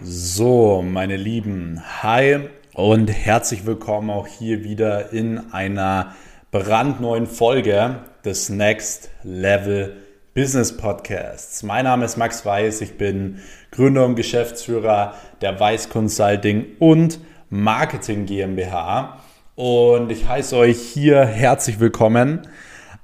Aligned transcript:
So, 0.00 0.80
meine 0.80 1.16
Lieben, 1.16 1.82
hi 2.02 2.38
und 2.72 3.08
herzlich 3.08 3.66
willkommen 3.66 4.10
auch 4.10 4.28
hier 4.28 4.62
wieder 4.62 5.12
in 5.12 5.52
einer 5.52 6.14
brandneuen 6.52 7.26
Folge 7.26 7.96
des 8.24 8.48
Next 8.48 9.10
Level 9.24 9.96
Business 10.34 10.76
Podcasts. 10.76 11.64
Mein 11.64 11.82
Name 11.82 12.04
ist 12.04 12.16
Max 12.16 12.46
Weiß, 12.46 12.80
ich 12.80 12.96
bin 12.96 13.40
Gründer 13.72 14.04
und 14.04 14.14
Geschäftsführer 14.14 15.14
der 15.40 15.58
Weiß 15.58 15.88
Consulting 15.88 16.76
und 16.78 17.18
Marketing 17.50 18.24
GmbH 18.24 19.18
und 19.56 20.12
ich 20.12 20.28
heiße 20.28 20.56
euch 20.56 20.78
hier 20.78 21.24
herzlich 21.24 21.80
willkommen. 21.80 22.42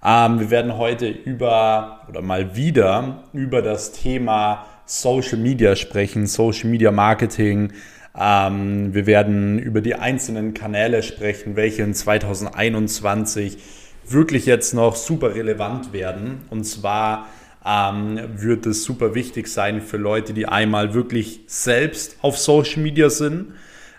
Ähm, 0.05 0.39
wir 0.39 0.51
werden 0.51 0.79
heute 0.79 1.09
über 1.09 2.03
oder 2.09 2.23
mal 2.23 2.55
wieder 2.55 3.25
über 3.33 3.63
das 3.63 3.91
Thema 3.91 4.67
Social 4.87 5.39
Media 5.39 5.77
sprechen, 5.77 6.27
Social 6.27 6.69
Media 6.69 6.91
Marketing. 6.91 7.73
Ähm, 8.19 8.95
wir 8.95 9.07
werden 9.07 9.59
über 9.59 9.80
die 9.80 9.95
einzelnen 9.95 10.55
Kanäle 10.55 11.02
sprechen, 11.02 11.57
welche 11.57 11.83
in 11.83 11.95
2021 11.95 13.59
wirklich 14.07 14.47
jetzt 14.47 14.74
noch 14.74 14.97
super 14.97 15.34
relevant 15.34 15.93
werden. 15.93 16.43
Und 16.51 16.65
zwar 16.65 17.29
ähm, 17.65 18.20
wird 18.37 18.66
es 18.66 18.84
super 18.84 19.15
wichtig 19.15 19.48
sein 19.48 19.80
für 19.80 19.97
Leute, 19.97 20.34
die 20.34 20.47
einmal 20.47 20.93
wirklich 20.93 21.41
selbst 21.46 22.19
auf 22.21 22.38
Social 22.38 22.82
Media 22.82 23.09
sind. 23.09 23.55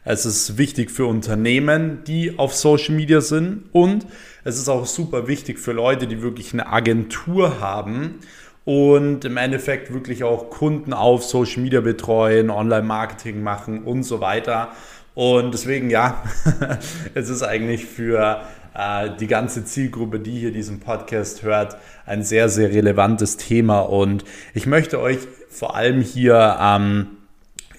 Es 0.07 0.27
ist 0.27 0.59
wichtig 0.59 0.91
für 0.91 1.07
Unternehmen, 1.07 2.03
die 2.05 2.37
auf 2.37 2.53
Social 2.53 2.93
Media 2.93 3.21
sind. 3.21 3.63
Und 3.71 4.05
es 4.43 4.57
ist 4.57 4.69
auch 4.69 4.85
super 4.85 5.27
wichtig 5.27 5.57
für 5.57 5.71
Leute, 5.71 6.05
die 6.05 6.21
wirklich 6.21 6.53
eine 6.53 6.67
Agentur 6.67 7.59
haben 7.59 8.19
und 8.65 9.23
im 9.25 9.37
Endeffekt 9.37 9.93
wirklich 9.93 10.23
auch 10.23 10.49
Kunden 10.49 10.91
auf 10.91 11.23
Social 11.23 11.61
Media 11.61 11.81
betreuen, 11.81 12.49
Online-Marketing 12.49 13.41
machen 13.41 13.83
und 13.83 14.03
so 14.03 14.19
weiter. 14.19 14.71
Und 15.13 15.53
deswegen, 15.53 15.89
ja, 15.89 16.23
es 17.13 17.29
ist 17.29 17.43
eigentlich 17.43 17.85
für 17.85 18.41
äh, 18.73 19.11
die 19.19 19.27
ganze 19.27 19.63
Zielgruppe, 19.63 20.19
die 20.19 20.37
hier 20.37 20.51
diesen 20.51 20.79
Podcast 20.79 21.43
hört, 21.43 21.77
ein 22.05 22.23
sehr, 22.23 22.49
sehr 22.49 22.71
relevantes 22.71 23.37
Thema. 23.37 23.79
Und 23.79 24.25
ich 24.53 24.65
möchte 24.65 24.99
euch 24.99 25.19
vor 25.49 25.75
allem 25.75 26.01
hier 26.01 26.57
ähm, 26.59 27.07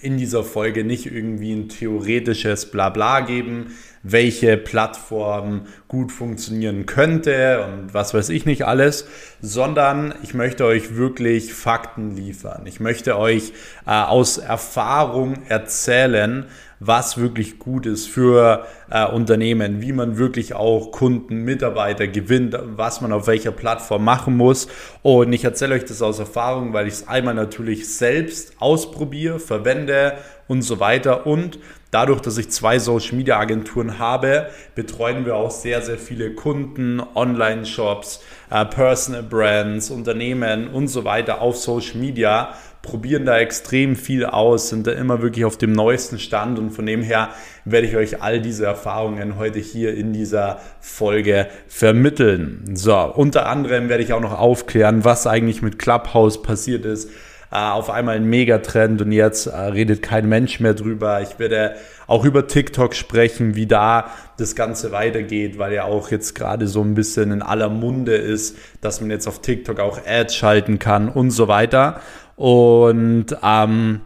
in 0.01 0.17
dieser 0.17 0.43
Folge 0.43 0.83
nicht 0.83 1.05
irgendwie 1.05 1.53
ein 1.53 1.69
theoretisches 1.69 2.71
Blabla 2.71 3.19
geben, 3.21 3.75
welche 4.11 4.57
Plattform 4.57 5.63
gut 5.87 6.11
funktionieren 6.11 6.85
könnte 6.85 7.65
und 7.65 7.93
was 7.93 8.13
weiß 8.13 8.29
ich 8.29 8.45
nicht 8.45 8.65
alles, 8.65 9.07
sondern 9.41 10.13
ich 10.23 10.33
möchte 10.33 10.65
euch 10.65 10.95
wirklich 10.95 11.53
Fakten 11.53 12.15
liefern. 12.15 12.63
Ich 12.65 12.79
möchte 12.79 13.17
euch 13.17 13.53
äh, 13.85 13.91
aus 13.91 14.37
Erfahrung 14.37 15.43
erzählen, 15.47 16.45
was 16.79 17.17
wirklich 17.17 17.57
gut 17.57 17.85
ist 17.85 18.07
für 18.07 18.65
äh, 18.91 19.05
Unternehmen, 19.05 19.81
wie 19.81 19.93
man 19.93 20.17
wirklich 20.17 20.53
auch 20.53 20.91
Kunden, 20.91 21.43
Mitarbeiter 21.43 22.07
gewinnt, 22.07 22.57
was 22.61 23.01
man 23.01 23.11
auf 23.11 23.27
welcher 23.27 23.51
Plattform 23.51 24.03
machen 24.03 24.37
muss. 24.37 24.67
Und 25.01 25.33
ich 25.33 25.43
erzähle 25.43 25.75
euch 25.75 25.85
das 25.85 26.01
aus 26.01 26.19
Erfahrung, 26.19 26.73
weil 26.73 26.87
ich 26.87 26.93
es 26.93 27.07
einmal 27.07 27.33
natürlich 27.33 27.93
selbst 27.95 28.53
ausprobiere, 28.59 29.39
verwende 29.39 30.13
und 30.47 30.61
so 30.61 30.79
weiter 30.79 31.25
und 31.25 31.59
Dadurch, 31.91 32.19
dass 32.19 32.37
ich 32.37 32.49
zwei 32.49 32.79
Social 32.79 33.15
Media 33.15 33.39
Agenturen 33.39 33.97
habe, 33.97 34.47
betreuen 34.75 35.25
wir 35.25 35.35
auch 35.35 35.51
sehr, 35.51 35.81
sehr 35.81 35.97
viele 35.97 36.33
Kunden, 36.33 37.01
Online-Shops, 37.15 38.21
äh, 38.49 38.65
Personal 38.65 39.23
Brands, 39.23 39.89
Unternehmen 39.89 40.67
und 40.67 40.89
so 40.89 41.05
weiter 41.05 41.41
auf 41.41 41.55
Social 41.55 41.97
Media, 41.97 42.53
probieren 42.81 43.25
da 43.25 43.37
extrem 43.39 43.95
viel 43.95 44.25
aus, 44.25 44.69
sind 44.69 44.85
da 44.85 44.91
immer 44.91 45.21
wirklich 45.21 45.45
auf 45.45 45.57
dem 45.57 45.71
neuesten 45.71 46.19
Stand 46.19 46.59
und 46.59 46.71
von 46.71 46.85
dem 46.85 47.01
her 47.01 47.29
werde 47.65 47.87
ich 47.87 47.95
euch 47.95 48.21
all 48.21 48.41
diese 48.41 48.65
Erfahrungen 48.65 49.37
heute 49.37 49.59
hier 49.59 49.93
in 49.93 50.13
dieser 50.13 50.59
Folge 50.79 51.47
vermitteln. 51.67 52.75
So, 52.75 52.97
unter 52.97 53.47
anderem 53.47 53.89
werde 53.89 54.03
ich 54.03 54.13
auch 54.13 54.21
noch 54.21 54.37
aufklären, 54.37 55.05
was 55.05 55.25
eigentlich 55.25 55.61
mit 55.61 55.79
Clubhouse 55.79 56.41
passiert 56.41 56.85
ist 56.85 57.09
auf 57.55 57.89
einmal 57.89 58.15
ein 58.15 58.29
Megatrend 58.29 59.01
und 59.01 59.11
jetzt 59.11 59.47
äh, 59.47 59.55
redet 59.55 60.01
kein 60.01 60.27
Mensch 60.27 60.59
mehr 60.59 60.73
drüber. 60.73 61.21
Ich 61.21 61.39
werde 61.39 61.75
auch 62.05 62.25
über 62.25 62.47
TikTok 62.47 62.93
sprechen, 62.93 63.55
wie 63.55 63.67
da 63.67 64.11
das 64.37 64.55
Ganze 64.55 64.91
weitergeht, 64.91 65.57
weil 65.57 65.73
ja 65.73 65.85
auch 65.85 66.11
jetzt 66.11 66.35
gerade 66.35 66.67
so 66.67 66.81
ein 66.81 66.93
bisschen 66.93 67.31
in 67.31 67.41
aller 67.41 67.69
Munde 67.69 68.15
ist, 68.15 68.57
dass 68.81 68.99
man 69.01 69.09
jetzt 69.11 69.27
auf 69.27 69.41
TikTok 69.41 69.79
auch 69.79 69.99
Ads 70.05 70.35
schalten 70.35 70.79
kann 70.79 71.09
und 71.09 71.31
so 71.31 71.47
weiter. 71.47 72.01
Und 72.35 73.37
ähm, 73.41 74.01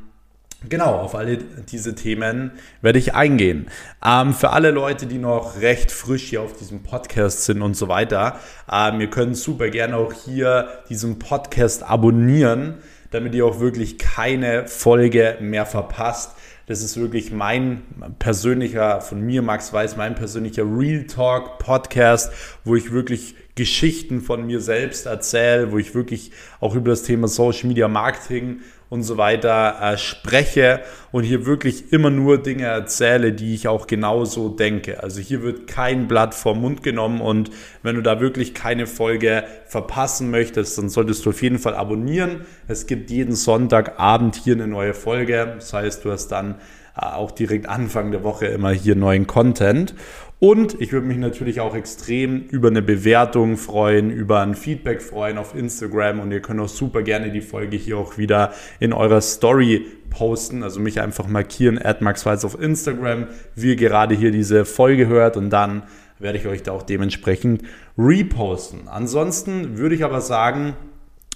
Genau, 0.70 0.94
auf 0.98 1.16
alle 1.16 1.40
diese 1.40 1.96
Themen 1.96 2.52
werde 2.84 3.00
ich 3.00 3.16
eingehen. 3.16 3.72
Ähm, 4.06 4.36
für 4.36 4.52
alle 4.52 4.70
Leute, 4.70 5.08
die 5.08 5.18
noch 5.18 5.60
recht 5.60 5.92
frisch 5.92 6.30
hier 6.30 6.44
auf 6.44 6.54
diesem 6.54 6.84
Podcast 6.84 7.46
sind 7.46 7.64
und 7.64 7.76
so 7.76 7.88
weiter, 7.88 8.40
ähm, 8.72 9.02
ihr 9.02 9.10
könnt 9.10 9.36
super 9.36 9.70
gerne 9.72 9.98
auch 9.98 10.14
hier 10.14 10.68
diesen 10.88 11.18
Podcast 11.18 11.82
abonnieren 11.82 12.76
damit 13.12 13.36
ihr 13.36 13.46
auch 13.46 13.60
wirklich 13.60 13.98
keine 13.98 14.68
Folge 14.68 15.38
mehr 15.40 15.66
verpasst. 15.66 16.36
Das 16.66 16.82
ist 16.82 16.98
wirklich 16.98 17.32
mein 17.32 17.82
persönlicher, 18.20 19.02
von 19.02 19.22
mir 19.22 19.42
Max 19.42 19.74
Weiß, 19.74 19.98
mein 19.98 20.16
persönlicher 20.16 20.64
Real 20.64 21.04
Talk 21.04 21.60
Podcast, 21.60 22.32
wo 22.64 22.76
ich 22.76 22.92
wirklich 22.92 23.36
Geschichten 23.56 24.22
von 24.22 24.46
mir 24.46 24.62
selbst 24.62 25.06
erzähle, 25.06 25.72
wo 25.72 25.78
ich 25.78 25.94
wirklich 25.94 26.32
auch 26.62 26.74
über 26.74 26.92
das 26.92 27.04
Thema 27.04 27.28
Social 27.28 27.68
Media 27.68 27.88
Marketing 27.88 28.62
und 28.92 29.04
so 29.04 29.16
weiter 29.16 29.78
äh, 29.82 29.98
spreche 29.98 30.82
und 31.14 31.24
hier 31.24 31.46
wirklich 31.46 31.94
immer 31.94 32.10
nur 32.10 32.44
Dinge 32.44 32.66
erzähle, 32.66 33.32
die 33.32 33.56
ich 33.56 33.70
auch 33.70 33.88
genauso 33.88 34.50
denke. 34.50 35.02
Also 35.02 35.22
hier 35.22 35.44
wird 35.44 35.66
kein 35.66 36.10
Blatt 36.10 36.36
vom 36.36 36.60
Mund 36.60 36.84
genommen 36.84 37.22
und 37.22 37.52
wenn 37.84 37.96
du 37.96 38.02
da 38.02 38.20
wirklich 38.20 38.54
keine 38.54 38.88
Folge 38.88 39.46
verpassen 39.66 40.30
möchtest, 40.30 40.78
dann 40.78 40.90
solltest 40.90 41.26
du 41.26 41.30
auf 41.30 41.42
jeden 41.42 41.58
Fall 41.58 41.74
abonnieren. 41.74 42.42
Es 42.68 42.86
gibt 42.86 43.10
jeden 43.12 43.34
Sonntagabend 43.34 44.36
hier 44.36 44.56
eine 44.56 44.68
neue 44.68 44.94
Folge. 44.94 45.54
Das 45.56 45.72
heißt, 45.72 46.04
du 46.04 46.12
hast 46.12 46.28
dann 46.28 46.56
äh, 46.98 47.06
auch 47.06 47.32
direkt 47.32 47.70
Anfang 47.70 48.12
der 48.12 48.26
Woche 48.26 48.48
immer 48.48 48.72
hier 48.72 48.98
neuen 48.98 49.26
Content. 49.26 49.96
Und 50.44 50.82
ich 50.82 50.92
würde 50.92 51.06
mich 51.06 51.20
natürlich 51.20 51.60
auch 51.60 51.76
extrem 51.76 52.48
über 52.50 52.70
eine 52.70 52.82
Bewertung 52.82 53.58
freuen, 53.58 54.10
über 54.10 54.40
ein 54.40 54.56
Feedback 54.56 55.04
freuen 55.04 55.38
auf 55.38 55.54
Instagram. 55.54 56.20
Und 56.20 56.32
ihr 56.32 56.42
könnt 56.42 56.60
auch 56.60 56.68
super 56.68 57.04
gerne 57.04 57.30
die 57.30 57.42
Folge 57.42 57.78
hier 57.78 58.00
auch 58.00 58.18
wieder 58.18 58.52
in 58.80 58.92
eurer 58.92 59.22
Story 59.22 59.86
posten, 60.10 60.64
also 60.64 60.80
mich 60.80 61.00
einfach 61.00 61.28
markieren, 61.28 61.80
maxweiz 62.00 62.44
auf 62.44 62.60
Instagram, 62.60 63.28
wie 63.54 63.70
ihr 63.70 63.76
gerade 63.76 64.16
hier 64.16 64.32
diese 64.32 64.66
Folge 64.66 65.06
hört. 65.06 65.38
Und 65.38 65.52
dann 65.52 65.84
werde 66.18 66.40
ich 66.40 66.48
euch 66.48 66.64
da 66.64 66.72
auch 66.72 66.82
dementsprechend 66.82 67.62
reposten. 67.96 68.88
Ansonsten 68.88 69.78
würde 69.78 69.94
ich 69.94 70.04
aber 70.04 70.22
sagen, 70.22 70.74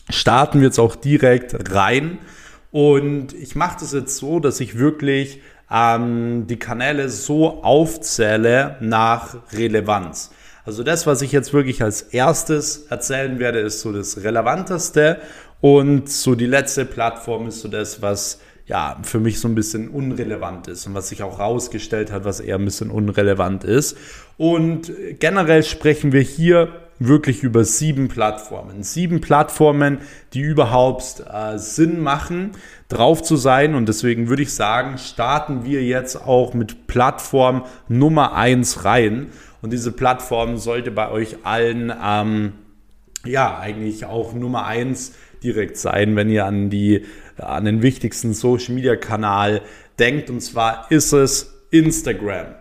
starten 0.09 0.61
wir 0.61 0.65
jetzt 0.65 0.79
auch 0.79 0.95
direkt 0.95 1.71
rein. 1.75 2.17
Und 2.71 3.35
ich 3.35 3.55
mache 3.55 3.77
das 3.81 3.93
jetzt 3.93 4.17
so, 4.17 4.39
dass 4.39 4.59
ich 4.59 4.79
wirklich 4.79 5.41
ähm, 5.71 6.47
die 6.47 6.57
Kanäle 6.57 7.09
so 7.09 7.63
aufzähle 7.63 8.77
nach 8.79 9.37
Relevanz. 9.53 10.31
Also 10.65 10.83
das, 10.83 11.05
was 11.05 11.21
ich 11.21 11.31
jetzt 11.31 11.53
wirklich 11.53 11.83
als 11.83 12.01
erstes 12.01 12.87
erzählen 12.89 13.37
werde, 13.39 13.59
ist 13.59 13.81
so 13.81 13.91
das 13.91 14.23
Relevanteste 14.23 15.19
und 15.61 16.09
so 16.09 16.35
die 16.35 16.47
letzte 16.47 16.85
Plattform 16.85 17.47
ist 17.47 17.61
so 17.61 17.67
das, 17.67 18.01
was 18.01 18.39
ja 18.67 18.97
für 19.03 19.19
mich 19.19 19.39
so 19.39 19.47
ein 19.47 19.55
bisschen 19.55 19.89
unrelevant 19.89 20.67
ist 20.67 20.87
und 20.87 20.95
was 20.95 21.09
sich 21.09 21.21
auch 21.21 21.39
rausgestellt 21.39 22.11
hat, 22.11 22.25
was 22.25 22.39
eher 22.39 22.55
ein 22.55 22.65
bisschen 22.65 22.89
unrelevant 22.89 23.63
ist. 23.63 23.95
Und 24.37 24.91
generell 25.19 25.63
sprechen 25.63 26.11
wir 26.11 26.21
hier 26.21 26.69
wirklich 26.99 27.43
über 27.43 27.65
sieben 27.65 28.07
Plattformen. 28.07 28.83
Sieben 28.83 29.21
Plattformen, 29.21 29.99
die 30.33 30.41
überhaupt 30.41 31.23
äh, 31.31 31.57
Sinn 31.57 31.99
machen, 31.99 32.51
drauf 32.87 33.21
zu 33.21 33.35
sein. 33.35 33.75
Und 33.75 33.87
deswegen 33.87 34.29
würde 34.29 34.43
ich 34.43 34.53
sagen, 34.53 34.97
starten 34.97 35.65
wir 35.65 35.83
jetzt 35.83 36.15
auch 36.15 36.53
mit 36.53 36.87
Plattform 36.87 37.65
Nummer 37.87 38.33
eins 38.33 38.85
rein. 38.85 39.27
Und 39.61 39.73
diese 39.73 39.91
Plattform 39.91 40.57
sollte 40.57 40.91
bei 40.91 41.09
euch 41.09 41.37
allen, 41.43 41.91
ähm, 42.03 42.53
ja, 43.25 43.57
eigentlich 43.57 44.05
auch 44.05 44.33
Nummer 44.33 44.65
eins 44.65 45.13
direkt 45.43 45.77
sein, 45.77 46.15
wenn 46.15 46.29
ihr 46.29 46.45
an 46.45 46.69
die, 46.69 47.05
an 47.37 47.65
den 47.65 47.81
wichtigsten 47.81 48.33
Social 48.33 48.75
Media 48.75 48.95
Kanal 48.95 49.61
denkt. 49.99 50.29
Und 50.29 50.41
zwar 50.41 50.91
ist 50.91 51.11
es 51.13 51.53
Instagram. 51.71 52.55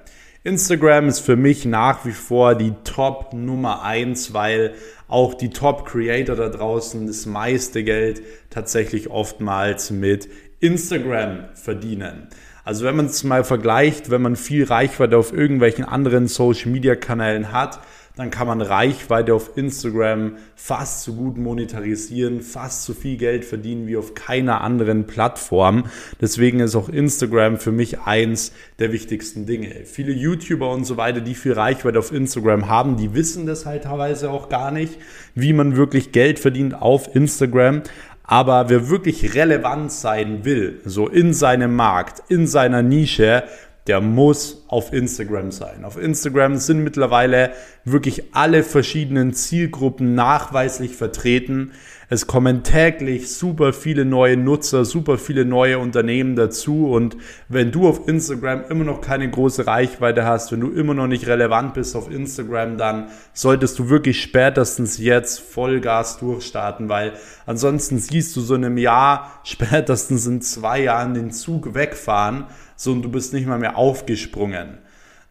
Instagram 0.46 1.08
ist 1.08 1.20
für 1.20 1.37
mich 1.37 1.64
nach 1.64 2.05
wie 2.05 2.12
vor 2.12 2.55
die 2.55 2.75
Top 2.85 3.32
Nummer 3.32 3.82
eins, 3.82 4.35
weil 4.35 4.75
auch 5.08 5.32
die 5.32 5.49
Top 5.49 5.87
Creator 5.87 6.37
da 6.37 6.50
draußen 6.50 7.06
das 7.06 7.25
meiste 7.25 7.82
Geld 7.82 8.20
tatsächlich 8.50 9.08
oftmals 9.08 9.91
mit 9.91 10.29
Instagram 10.61 11.44
verdienen. 11.55 12.29
Also 12.62 12.85
wenn 12.85 12.94
man 12.94 13.06
es 13.06 13.25
mal 13.25 13.43
vergleicht, 13.43 14.11
wenn 14.11 14.20
man 14.20 14.37
viel 14.37 14.64
Reichweite 14.64 15.17
auf 15.17 15.32
irgendwelchen 15.32 15.87
anderen 15.87 16.29
Social 16.29 16.70
Media 16.70 16.94
Kanälen 16.94 17.50
hat, 17.50 17.81
dann 18.17 18.31
kann 18.31 18.47
man 18.47 18.61
Reichweite 18.61 19.35
auf 19.35 19.57
Instagram 19.57 20.37
fast 20.55 21.03
so 21.03 21.15
gut 21.15 21.37
monetarisieren, 21.37 22.43
fast 22.43 22.85
so 22.85 22.95
viel 22.95 23.17
Geld 23.17 23.45
verdienen 23.45 23.89
wie 23.89 23.97
auf 23.97 24.15
keiner 24.15 24.61
anderen 24.61 25.07
Plattform. 25.07 25.87
Deswegen 26.21 26.61
ist 26.61 26.77
auch 26.77 26.89
Instagram 26.89 27.59
für 27.59 27.73
mich 27.73 28.01
eins 28.03 28.53
der 28.79 28.93
wichtigsten 28.93 29.47
Dinge. 29.47 29.85
Viele 29.85 30.13
YouTuber 30.13 30.71
und 30.71 30.85
so 30.85 30.97
weiter, 30.97 31.21
die 31.21 31.35
viel 31.35 31.55
Reichweite 31.55 31.99
auf 31.99 32.13
Instagram 32.13 32.69
haben, 32.69 32.97
die 32.97 33.15
wissen 33.15 33.47
das 33.47 33.67
halt 33.67 33.85
teilweise 33.85 34.31
auch 34.31 34.49
gar 34.49 34.71
nicht, 34.71 34.97
wie 35.35 35.53
man 35.53 35.77
wirklich 35.77 36.13
Geld 36.13 36.39
verdient 36.39 36.81
auf 36.81 37.17
Instagram. 37.17 37.83
Aber 38.23 38.71
wer 38.71 38.89
wirklich 38.89 39.35
relevant 39.35 39.91
sein 39.91 40.45
will, 40.45 40.81
so 40.85 41.09
in 41.09 41.35
seinem 41.35 41.75
Markt, 41.75 42.23
in 42.31 42.47
seiner 42.47 42.83
Nische, 42.83 43.43
der 43.87 44.01
muss 44.01 44.65
auf 44.69 44.93
Instagram 44.93 45.51
sein. 45.51 45.85
Auf 45.85 45.99
Instagram 45.99 46.57
sind 46.57 46.83
mittlerweile 46.83 47.53
wirklich 47.85 48.35
alle 48.35 48.63
verschiedenen 48.63 49.35
Zielgruppen 49.35 50.15
nachweislich 50.15 50.97
vertreten. 50.97 51.73
Es 52.09 52.27
kommen 52.27 52.63
täglich 52.63 53.33
super 53.33 53.73
viele 53.73 54.05
neue 54.05 54.37
Nutzer, 54.39 54.85
super 54.85 55.19
viele 55.19 55.45
neue 55.45 55.79
Unternehmen 55.79 56.35
dazu. 56.35 56.91
Und 56.91 57.17
wenn 57.49 57.73
du 57.73 57.87
auf 57.87 58.09
Instagram 58.09 58.65
immer 58.71 58.85
noch 58.85 59.03
keine 59.03 59.31
große 59.31 59.67
Reichweite 59.67 60.25
hast, 60.25 60.53
wenn 60.53 60.61
du 60.61 60.71
immer 60.71 60.95
noch 60.95 61.07
nicht 61.07 61.27
relevant 61.27 61.75
bist 61.75 61.95
auf 61.95 62.11
Instagram, 62.11 62.79
dann 62.79 63.09
solltest 63.35 63.79
du 63.79 63.91
wirklich 63.91 64.23
spätestens 64.23 64.97
jetzt 64.99 65.41
Vollgas 65.41 66.19
durchstarten, 66.19 66.89
weil 66.89 67.13
ansonsten 67.47 67.99
siehst 67.99 68.35
du 68.37 68.41
so 68.41 68.55
in 68.55 68.65
einem 68.65 68.79
Jahr, 68.79 69.41
spätestens 69.45 70.27
in 70.27 70.41
zwei 70.41 70.83
Jahren 70.83 71.15
den 71.15 71.31
Zug 71.33 71.75
wegfahren, 71.75 72.45
so 72.76 72.93
und 72.93 73.03
du 73.03 73.11
bist 73.11 73.32
nicht 73.32 73.47
mal 73.47 73.59
mehr 73.59 73.76
aufgesprungen. 73.76 74.79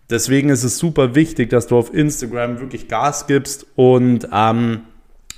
Deswegen 0.10 0.50
ist 0.50 0.64
es 0.64 0.78
super 0.78 1.16
wichtig, 1.16 1.50
dass 1.50 1.68
du 1.68 1.78
auf 1.78 1.94
Instagram 1.94 2.60
wirklich 2.60 2.88
Gas 2.88 3.26
gibst 3.26 3.66
und 3.76 4.28
ähm, 4.32 4.82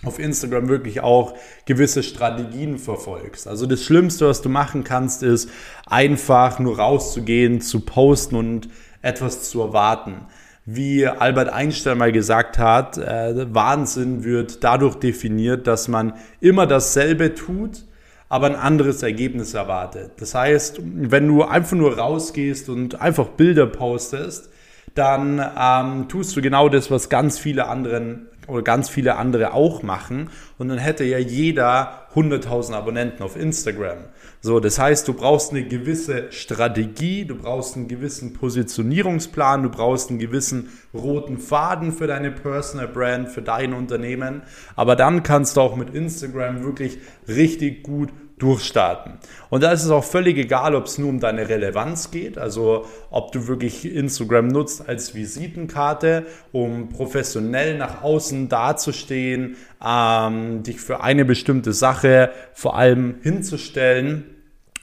auf 0.03 0.19
Instagram 0.19 0.67
wirklich 0.67 1.01
auch 1.01 1.35
gewisse 1.65 2.03
Strategien 2.03 2.77
verfolgst. 2.77 3.47
Also 3.47 3.65
das 3.65 3.83
Schlimmste, 3.83 4.27
was 4.27 4.41
du 4.41 4.49
machen 4.49 4.83
kannst, 4.83 5.23
ist 5.23 5.49
einfach 5.85 6.59
nur 6.59 6.79
rauszugehen, 6.79 7.61
zu 7.61 7.81
posten 7.81 8.35
und 8.35 8.69
etwas 9.01 9.49
zu 9.49 9.61
erwarten. 9.61 10.25
Wie 10.65 11.05
Albert 11.05 11.49
Einstein 11.49 11.99
mal 11.99 12.11
gesagt 12.11 12.57
hat, 12.57 12.97
äh, 12.97 13.53
Wahnsinn 13.53 14.23
wird 14.23 14.63
dadurch 14.63 14.95
definiert, 14.95 15.67
dass 15.67 15.87
man 15.87 16.13
immer 16.41 16.65
dasselbe 16.65 17.35
tut, 17.35 17.85
aber 18.29 18.47
ein 18.47 18.55
anderes 18.55 19.03
Ergebnis 19.03 19.53
erwartet. 19.53 20.11
Das 20.17 20.33
heißt, 20.33 20.79
wenn 20.83 21.27
du 21.27 21.43
einfach 21.43 21.77
nur 21.77 21.97
rausgehst 21.97 22.69
und 22.69 23.01
einfach 23.01 23.27
Bilder 23.27 23.67
postest, 23.67 24.49
dann 24.95 25.43
ähm, 25.59 26.07
tust 26.07 26.35
du 26.35 26.41
genau 26.41 26.69
das, 26.69 26.89
was 26.89 27.09
ganz 27.09 27.37
viele 27.37 27.67
anderen 27.67 28.27
oder 28.47 28.61
ganz 28.61 28.89
viele 28.89 29.15
andere 29.15 29.53
auch 29.53 29.83
machen. 29.83 30.29
Und 30.57 30.69
dann 30.69 30.77
hätte 30.77 31.03
ja 31.03 31.17
jeder 31.17 32.07
100.000 32.13 32.73
Abonnenten 32.73 33.23
auf 33.23 33.35
Instagram. 33.35 33.97
So, 34.41 34.59
das 34.59 34.77
heißt, 34.77 35.07
du 35.07 35.13
brauchst 35.13 35.51
eine 35.51 35.63
gewisse 35.63 36.31
Strategie, 36.31 37.25
du 37.25 37.35
brauchst 37.35 37.75
einen 37.75 37.87
gewissen 37.87 38.33
Positionierungsplan, 38.33 39.63
du 39.63 39.69
brauchst 39.69 40.09
einen 40.09 40.19
gewissen 40.19 40.69
roten 40.93 41.39
Faden 41.39 41.91
für 41.91 42.07
deine 42.07 42.31
Personal 42.31 42.87
Brand, 42.87 43.29
für 43.29 43.41
dein 43.41 43.73
Unternehmen. 43.73 44.43
Aber 44.75 44.95
dann 44.95 45.23
kannst 45.23 45.57
du 45.57 45.61
auch 45.61 45.75
mit 45.75 45.95
Instagram 45.95 46.63
wirklich 46.63 46.99
richtig 47.27 47.83
gut 47.83 48.09
durchstarten. 48.37 49.13
Und 49.49 49.63
da 49.63 49.71
ist 49.71 49.83
es 49.83 49.89
auch 49.89 50.03
völlig 50.03 50.37
egal, 50.37 50.75
ob 50.75 50.85
es 50.85 50.97
nur 50.97 51.09
um 51.09 51.19
deine 51.19 51.47
Relevanz 51.47 52.11
geht, 52.11 52.37
also 52.37 52.85
ob 53.09 53.31
du 53.31 53.47
wirklich 53.47 53.85
Instagram 53.85 54.49
nutzt 54.49 54.87
als 54.89 55.15
Visitenkarte, 55.15 56.25
um 56.51 56.89
professionell 56.89 57.77
nach 57.77 58.03
außen 58.03 58.49
dazustehen, 58.49 59.55
ähm, 59.85 60.63
dich 60.63 60.81
für 60.81 61.01
eine 61.01 61.23
bestimmte 61.23 61.71
Sache 61.71 62.31
vor 62.53 62.77
allem 62.77 63.15
hinzustellen. 63.21 64.25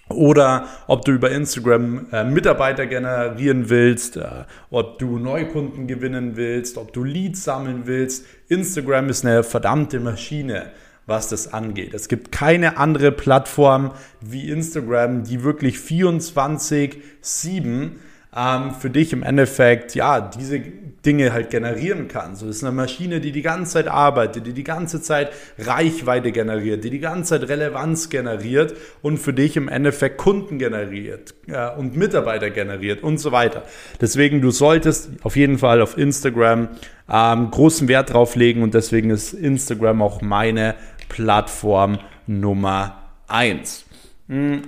Oder 0.08 0.66
ob 0.88 1.04
du 1.04 1.12
über 1.12 1.31
Instagram 1.31 2.06
äh, 2.12 2.25
Mitarbeiter 2.25 2.87
generieren 2.87 3.70
willst, 3.70 4.16
äh, 4.16 4.44
ob 4.70 4.99
du 4.99 5.19
Neukunden 5.19 5.87
gewinnen 5.87 6.37
willst, 6.37 6.76
ob 6.76 6.93
du 6.93 7.02
Leads 7.02 7.44
sammeln 7.44 7.82
willst. 7.87 8.26
Instagram 8.49 9.08
ist 9.08 9.25
eine 9.25 9.43
verdammte 9.43 10.00
Maschine 10.00 10.72
was 11.12 11.29
das 11.29 11.53
angeht. 11.53 11.93
Es 11.93 12.09
gibt 12.09 12.32
keine 12.32 12.79
andere 12.79 13.12
Plattform 13.12 13.91
wie 14.23 14.49
Instagram, 14.49 15.25
die 15.25 15.44
wirklich 15.44 15.76
24-7 15.76 17.91
ähm, 18.35 18.70
für 18.81 18.88
dich 18.88 19.12
im 19.12 19.23
Endeffekt, 19.23 19.94
ja, 19.94 20.20
diese 20.20 20.62
Dinge 21.05 21.35
halt 21.35 21.50
generieren 21.50 22.09
kann. 22.09 22.35
So 22.35 22.49
ist 22.49 22.64
eine 22.64 22.73
Maschine, 22.73 23.20
die 23.20 23.32
die 23.32 23.43
ganze 23.43 23.73
Zeit 23.73 23.88
arbeitet, 23.88 24.47
die 24.47 24.55
die 24.55 24.64
ganze 24.64 25.03
Zeit 25.03 25.32
Reichweite 25.59 26.32
generiert, 26.32 26.82
die 26.85 26.91
die 26.91 27.00
ganze 27.00 27.38
Zeit 27.38 27.50
Relevanz 27.50 28.09
generiert 28.09 28.75
und 29.03 29.19
für 29.19 29.35
dich 29.35 29.59
im 29.59 29.69
Endeffekt 29.69 30.17
Kunden 30.17 30.59
generiert 30.59 31.35
äh, 31.47 31.69
und 31.76 31.94
Mitarbeiter 31.97 32.49
generiert 32.49 33.03
und 33.03 33.19
so 33.19 33.32
weiter. 33.32 33.64
Deswegen, 34.00 34.41
du 34.41 34.50
solltest 34.50 35.11
auf 35.23 35.37
jeden 35.37 35.59
Fall 35.59 35.82
auf 35.82 35.99
Instagram 35.99 36.69
ähm, 37.11 37.50
großen 37.50 37.88
Wert 37.88 38.14
drauf 38.14 38.37
legen 38.37 38.62
und 38.62 38.73
deswegen 38.73 39.11
ist 39.11 39.35
Instagram 39.35 40.00
auch 40.00 40.23
meine 40.23 40.75
Plattform 41.12 41.99
Nummer 42.26 42.97
1. 43.29 43.85
Hm. 44.29 44.62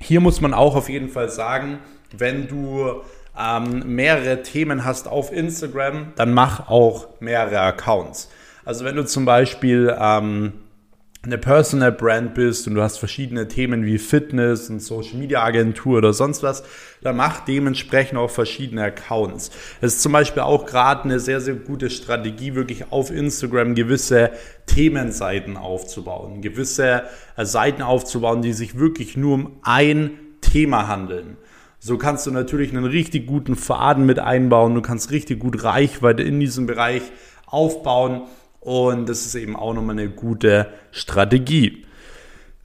Hier 0.00 0.20
muss 0.20 0.40
man 0.40 0.54
auch 0.54 0.74
auf 0.74 0.88
jeden 0.88 1.10
Fall 1.10 1.28
sagen, 1.28 1.78
wenn 2.16 2.48
du 2.48 3.02
ähm, 3.38 3.94
mehrere 3.94 4.42
Themen 4.42 4.84
hast 4.84 5.08
auf 5.08 5.30
Instagram, 5.30 6.14
dann 6.16 6.32
mach 6.32 6.70
auch 6.70 7.20
mehrere 7.20 7.60
Accounts. 7.60 8.30
Also 8.64 8.86
wenn 8.86 8.96
du 8.96 9.04
zum 9.04 9.26
Beispiel 9.26 9.94
ähm, 10.00 10.54
eine 11.22 11.36
Personal 11.36 11.92
Brand 11.92 12.32
bist 12.32 12.66
und 12.66 12.74
du 12.74 12.82
hast 12.82 12.96
verschiedene 12.96 13.46
Themen 13.46 13.84
wie 13.84 13.98
Fitness 13.98 14.70
und 14.70 14.80
Social 14.80 15.18
Media 15.18 15.42
Agentur 15.42 15.98
oder 15.98 16.14
sonst 16.14 16.42
was, 16.42 16.62
dann 17.02 17.16
mach 17.16 17.44
dementsprechend 17.44 18.18
auch 18.18 18.30
verschiedene 18.30 18.84
Accounts. 18.84 19.50
Es 19.82 19.96
ist 19.96 20.02
zum 20.02 20.12
Beispiel 20.12 20.42
auch 20.42 20.64
gerade 20.64 21.04
eine 21.04 21.20
sehr, 21.20 21.42
sehr 21.42 21.56
gute 21.56 21.90
Strategie, 21.90 22.54
wirklich 22.54 22.90
auf 22.90 23.10
Instagram 23.10 23.74
gewisse 23.74 24.30
Themenseiten 24.64 25.58
aufzubauen, 25.58 26.40
gewisse 26.40 27.02
äh, 27.36 27.44
Seiten 27.44 27.82
aufzubauen, 27.82 28.40
die 28.40 28.54
sich 28.54 28.78
wirklich 28.78 29.14
nur 29.18 29.34
um 29.34 29.58
ein 29.60 30.12
Thema 30.40 30.88
handeln. 30.88 31.36
So 31.80 31.98
kannst 31.98 32.26
du 32.26 32.30
natürlich 32.30 32.70
einen 32.70 32.86
richtig 32.86 33.26
guten 33.26 33.56
Faden 33.56 34.06
mit 34.06 34.18
einbauen, 34.18 34.74
du 34.74 34.80
kannst 34.80 35.10
richtig 35.10 35.38
gut 35.38 35.64
Reichweite 35.64 36.22
in 36.22 36.40
diesem 36.40 36.64
Bereich 36.64 37.02
aufbauen 37.44 38.22
und 38.60 39.08
das 39.08 39.26
ist 39.26 39.34
eben 39.34 39.56
auch 39.56 39.74
nochmal 39.74 39.98
eine 39.98 40.10
gute 40.10 40.68
Strategie. 40.90 41.84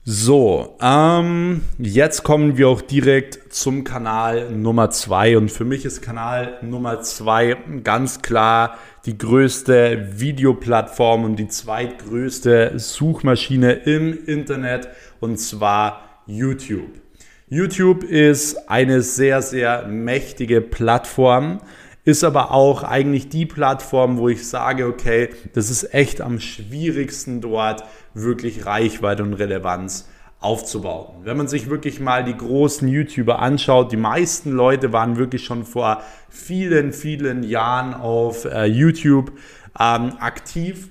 So, 0.08 0.76
ähm, 0.80 1.62
jetzt 1.78 2.22
kommen 2.22 2.56
wir 2.56 2.68
auch 2.68 2.80
direkt 2.80 3.52
zum 3.52 3.82
Kanal 3.82 4.52
Nummer 4.52 4.90
zwei 4.90 5.36
und 5.36 5.50
für 5.50 5.64
mich 5.64 5.84
ist 5.84 6.00
Kanal 6.00 6.58
Nummer 6.62 7.00
zwei 7.00 7.56
ganz 7.82 8.22
klar 8.22 8.78
die 9.04 9.18
größte 9.18 10.10
Videoplattform 10.12 11.24
und 11.24 11.36
die 11.36 11.48
zweitgrößte 11.48 12.74
Suchmaschine 12.76 13.72
im 13.72 14.16
Internet 14.26 14.88
und 15.18 15.38
zwar 15.38 16.22
YouTube. 16.26 17.00
YouTube 17.48 18.04
ist 18.04 18.68
eine 18.68 19.02
sehr, 19.02 19.42
sehr 19.42 19.88
mächtige 19.88 20.60
Plattform 20.60 21.58
ist 22.06 22.22
aber 22.22 22.52
auch 22.52 22.84
eigentlich 22.84 23.28
die 23.28 23.46
Plattform, 23.46 24.16
wo 24.16 24.28
ich 24.28 24.48
sage, 24.48 24.86
okay, 24.86 25.30
das 25.54 25.70
ist 25.70 25.92
echt 25.92 26.20
am 26.20 26.38
schwierigsten 26.38 27.40
dort 27.40 27.82
wirklich 28.14 28.64
Reichweite 28.64 29.24
und 29.24 29.34
Relevanz 29.34 30.08
aufzubauen. 30.38 31.16
Wenn 31.24 31.36
man 31.36 31.48
sich 31.48 31.68
wirklich 31.68 31.98
mal 31.98 32.22
die 32.22 32.36
großen 32.36 32.86
YouTuber 32.86 33.40
anschaut, 33.40 33.90
die 33.90 33.96
meisten 33.96 34.52
Leute 34.52 34.92
waren 34.92 35.16
wirklich 35.16 35.44
schon 35.44 35.64
vor 35.64 36.00
vielen, 36.28 36.92
vielen 36.92 37.42
Jahren 37.42 37.92
auf 37.92 38.44
äh, 38.44 38.66
YouTube 38.66 39.32
ähm, 39.78 40.12
aktiv 40.20 40.90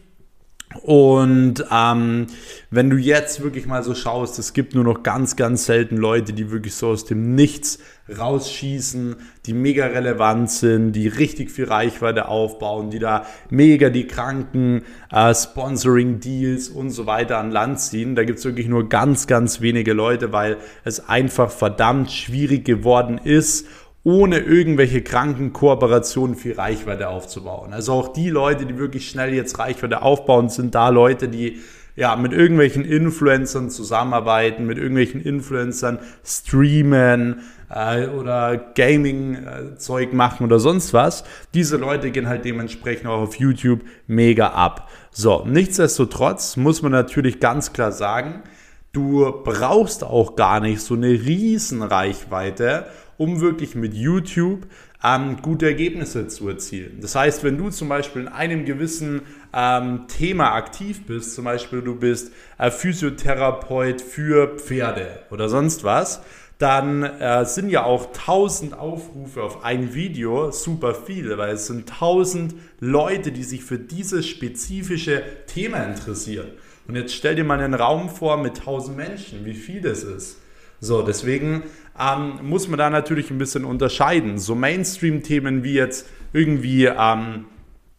und 0.83 1.65
ähm, 1.71 2.27
wenn 2.71 2.89
du 2.89 2.97
jetzt 2.97 3.41
wirklich 3.41 3.65
mal 3.65 3.83
so 3.83 3.95
schaust, 3.95 4.39
es 4.39 4.53
gibt 4.53 4.75
nur 4.75 4.83
noch 4.83 5.03
ganz, 5.03 5.35
ganz 5.35 5.65
selten 5.65 5.97
Leute, 5.97 6.33
die 6.33 6.51
wirklich 6.51 6.75
so 6.75 6.87
aus 6.89 7.05
dem 7.05 7.35
Nichts 7.35 7.79
rausschießen, 8.15 9.15
die 9.45 9.53
mega 9.53 9.85
relevant 9.87 10.51
sind, 10.51 10.91
die 10.91 11.07
richtig 11.07 11.51
viel 11.51 11.65
Reichweite 11.65 12.27
aufbauen, 12.27 12.89
die 12.91 12.99
da 12.99 13.25
mega 13.49 13.89
die 13.89 14.07
kranken 14.07 14.83
äh, 15.11 15.33
Sponsoring-Deals 15.33 16.69
und 16.69 16.91
so 16.91 17.05
weiter 17.05 17.39
an 17.39 17.51
Land 17.51 17.79
ziehen. 17.79 18.15
Da 18.15 18.23
gibt 18.23 18.39
es 18.39 18.45
wirklich 18.45 18.67
nur 18.67 18.89
ganz, 18.89 19.27
ganz 19.27 19.61
wenige 19.61 19.93
Leute, 19.93 20.31
weil 20.31 20.57
es 20.83 21.07
einfach 21.07 21.49
verdammt 21.49 22.11
schwierig 22.11 22.65
geworden 22.65 23.19
ist 23.23 23.67
ohne 24.05 24.37
irgendwelche 24.37 25.01
kranken 25.01 25.51
Kooperationen 25.51 26.35
viel 26.35 26.53
Reichweite 26.53 27.09
aufzubauen. 27.09 27.73
Also 27.73 27.91
auch 27.93 28.13
die 28.13 28.29
Leute, 28.29 28.67
die 28.67 28.77
wirklich 28.77 29.09
schnell 29.09 29.33
jetzt 29.33 29.57
Reichweite 29.57 30.03
aufbauen, 30.03 30.47
sind 30.49 30.75
da 30.75 30.89
Leute, 30.89 31.27
die 31.27 31.59
ja, 31.95 32.15
mit 32.15 32.31
irgendwelchen 32.31 32.85
Influencern 32.85 33.71
zusammenarbeiten, 33.71 34.65
mit 34.65 34.77
irgendwelchen 34.77 35.21
Influencern 35.21 35.97
streamen 36.23 37.41
äh, 37.69 38.07
oder 38.07 38.57
Gaming-Zeug 38.57 40.13
machen 40.13 40.45
oder 40.45 40.59
sonst 40.59 40.93
was. 40.93 41.23
Diese 41.55 41.77
Leute 41.77 42.11
gehen 42.11 42.27
halt 42.27 42.45
dementsprechend 42.45 43.07
auch 43.07 43.21
auf 43.21 43.35
YouTube 43.37 43.81
mega 44.05 44.49
ab. 44.49 44.89
So, 45.09 45.45
nichtsdestotrotz 45.47 46.57
muss 46.57 46.83
man 46.83 46.91
natürlich 46.91 47.39
ganz 47.39 47.73
klar 47.73 47.91
sagen, 47.91 48.43
du 48.91 49.41
brauchst 49.43 50.03
auch 50.03 50.35
gar 50.35 50.59
nicht 50.59 50.81
so 50.81 50.93
eine 50.93 51.07
riesen 51.07 51.81
Reichweite, 51.81 52.85
um 53.17 53.41
wirklich 53.41 53.75
mit 53.75 53.93
YouTube 53.93 54.67
ähm, 55.03 55.37
gute 55.41 55.67
Ergebnisse 55.67 56.27
zu 56.27 56.49
erzielen. 56.49 56.97
Das 57.01 57.15
heißt, 57.15 57.43
wenn 57.43 57.57
du 57.57 57.69
zum 57.69 57.89
Beispiel 57.89 58.23
in 58.23 58.27
einem 58.27 58.65
gewissen 58.65 59.21
ähm, 59.53 60.07
Thema 60.07 60.53
aktiv 60.53 61.05
bist, 61.05 61.35
zum 61.35 61.45
Beispiel 61.45 61.81
du 61.81 61.95
bist 61.95 62.31
äh, 62.57 62.71
Physiotherapeut 62.71 64.01
für 64.01 64.57
Pferde 64.57 65.19
oder 65.31 65.49
sonst 65.49 65.83
was, 65.83 66.21
dann 66.57 67.03
äh, 67.03 67.45
sind 67.45 67.69
ja 67.69 67.83
auch 67.83 68.07
1000 68.07 68.77
Aufrufe 68.77 69.43
auf 69.43 69.63
ein 69.63 69.93
Video 69.93 70.51
super 70.51 70.95
viele, 70.95 71.37
weil 71.37 71.55
es 71.55 71.67
sind 71.67 71.91
1000 71.91 72.55
Leute, 72.79 73.31
die 73.31 73.43
sich 73.43 73.63
für 73.63 73.77
dieses 73.77 74.25
spezifische 74.25 75.21
Thema 75.47 75.83
interessieren. 75.83 76.47
Und 76.87 76.95
jetzt 76.95 77.13
stell 77.13 77.35
dir 77.35 77.43
mal 77.43 77.59
einen 77.59 77.73
Raum 77.73 78.09
vor 78.09 78.37
mit 78.37 78.59
1000 78.59 78.95
Menschen, 78.95 79.45
wie 79.45 79.53
viel 79.53 79.81
das 79.81 80.03
ist. 80.03 80.37
So, 80.79 81.01
deswegen 81.01 81.63
ähm, 81.99 82.39
muss 82.43 82.67
man 82.67 82.77
da 82.77 82.89
natürlich 82.89 83.31
ein 83.31 83.37
bisschen 83.37 83.65
unterscheiden. 83.65 84.37
So 84.37 84.55
Mainstream-Themen 84.55 85.63
wie 85.63 85.73
jetzt 85.73 86.07
irgendwie 86.33 86.85
ähm, 86.85 87.45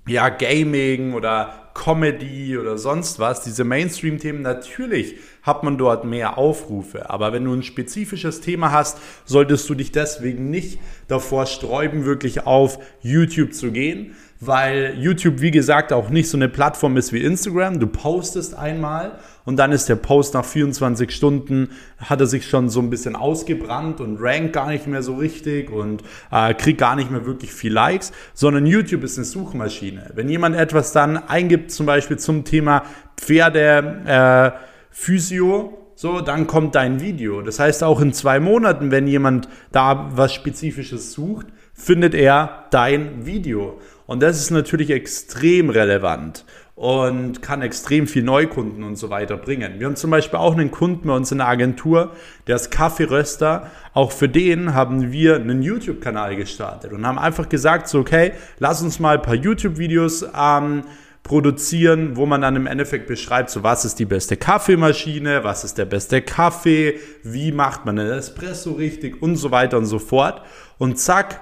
ja, 0.07 0.29
Gaming 0.29 1.15
oder 1.15 1.67
Comedy 1.75 2.57
oder 2.57 2.79
sonst 2.79 3.19
was, 3.19 3.43
diese 3.43 3.65
Mainstream-Themen, 3.65 4.41
natürlich 4.41 5.17
hat 5.43 5.63
man 5.63 5.77
dort 5.77 6.05
mehr 6.05 6.39
Aufrufe. 6.39 7.11
Aber 7.11 7.33
wenn 7.33 7.45
du 7.45 7.53
ein 7.53 7.63
spezifisches 7.63 8.41
Thema 8.41 8.73
hast, 8.73 8.99
solltest 9.27 9.69
du 9.69 9.75
dich 9.75 9.93
deswegen 9.93 10.49
nicht 10.51 10.79
davor 11.07 11.45
sträuben, 11.47 12.05
wirklich 12.05 12.47
auf 12.47 12.79
YouTube 13.03 13.53
zu 13.53 13.73
gehen, 13.73 14.17
weil 14.47 14.95
YouTube, 14.99 15.41
wie 15.41 15.51
gesagt, 15.51 15.93
auch 15.93 16.09
nicht 16.09 16.29
so 16.29 16.37
eine 16.37 16.49
Plattform 16.49 16.97
ist 16.97 17.13
wie 17.13 17.23
Instagram. 17.23 17.81
Du 17.81 17.87
postest 17.87 18.55
einmal 18.55 19.19
und 19.45 19.57
dann 19.57 19.73
ist 19.73 19.89
der 19.89 19.97
Post 19.97 20.35
nach 20.35 20.45
24 20.45 21.11
Stunden, 21.11 21.71
hat 21.99 22.21
er 22.21 22.27
sich 22.27 22.49
schon 22.49 22.69
so 22.69 22.81
ein 22.81 22.91
bisschen 22.91 23.17
ausgebrannt 23.17 24.01
und 24.01 24.19
rankt 24.21 24.53
gar 24.53 24.69
nicht 24.69 24.87
mehr 24.87 25.03
so 25.03 25.17
richtig 25.17 25.71
und 25.71 26.03
äh, 26.31 26.55
kriegt 26.55 26.79
gar 26.79 26.97
nicht 26.97 27.11
mehr 27.11 27.27
wirklich 27.27 27.53
viel 27.53 27.73
Likes, 27.73 28.13
sondern 28.35 28.67
YouTube 28.67 29.05
ist 29.05 29.19
eine 29.19 29.25
Suchmaschine. 29.25 30.11
Wenn 30.15 30.29
jemand 30.29 30.57
etwas 30.57 30.93
dann 30.93 31.17
eingibt, 31.17 31.71
zum 31.71 31.87
Beispiel 31.87 32.19
zum 32.19 32.45
Thema 32.45 32.83
Pferde, 33.17 34.55
äh, 34.55 34.59
Physio, 34.91 35.87
so, 35.99 36.21
dann 36.21 36.47
kommt 36.47 36.75
dein 36.75 37.01
Video. 37.01 37.41
Das 37.41 37.59
heißt, 37.59 37.83
auch 37.83 38.03
in 38.03 38.13
zwei 38.13 38.39
Monaten, 38.39 38.91
wenn 38.91 39.07
jemand 39.07 39.49
da 39.73 40.11
was 40.13 40.35
Spezifisches 40.35 41.13
sucht, 41.13 41.47
findet 41.73 42.15
er 42.15 42.67
dein 42.71 43.25
Video. 43.25 43.79
Und 44.07 44.23
das 44.23 44.41
ist 44.41 44.51
natürlich 44.51 44.91
extrem 44.91 45.71
relevant 45.71 46.45
und 46.77 47.41
kann 47.41 47.63
extrem 47.63 48.07
viel 48.07 48.23
Neukunden 48.23 48.85
und 48.85 48.97
so 48.97 49.09
weiter 49.09 49.39
bringen. 49.39 49.79
Wir 49.79 49.87
haben 49.87 49.97
zum 49.97 50.11
Beispiel 50.11 50.39
auch 50.39 50.53
einen 50.53 50.71
Kunden 50.71 51.09
bei 51.09 51.15
uns 51.15 51.33
in 51.33 51.39
der 51.39 51.49
Agentur, 51.49 52.13
der 52.47 52.57
ist 52.57 52.71
Kaffeeröster. 52.71 53.71
Auch 53.95 54.13
für 54.13 54.29
den 54.29 54.75
haben 54.75 55.11
wir 55.11 55.37
einen 55.37 55.63
YouTube-Kanal 55.63 56.37
gestartet 56.37 56.93
und 56.93 57.07
haben 57.07 57.19
einfach 57.19 57.49
gesagt, 57.49 57.89
so 57.89 58.01
okay, 58.01 58.33
lass 58.59 58.83
uns 58.83 59.01
mal 59.01 59.17
ein 59.17 59.23
paar 59.23 59.35
YouTube-Videos 59.35 60.27
ähm, 60.39 60.83
produzieren, 61.23 62.15
wo 62.17 62.27
man 62.27 62.43
dann 62.43 62.57
im 62.57 62.67
Endeffekt 62.67 63.07
beschreibt, 63.07 63.51
so 63.51 63.63
was 63.63 63.87
ist 63.87 63.99
die 63.99 64.05
beste 64.05 64.37
Kaffeemaschine, 64.37 65.45
was 65.45 65.65
ist 65.65 65.79
der 65.79 65.87
beste 65.87 66.21
Kaffee, 66.21 67.01
wie 67.25 67.53
macht 67.53 67.87
man 67.87 67.99
einen 67.99 68.11
Espresso 68.11 68.73
richtig 68.73 69.23
und 69.23 69.37
so 69.37 69.51
weiter 69.51 69.79
und 69.79 69.87
so 69.87 69.99
fort. 69.99 70.43
Und 70.79 70.99
zack, 70.99 71.41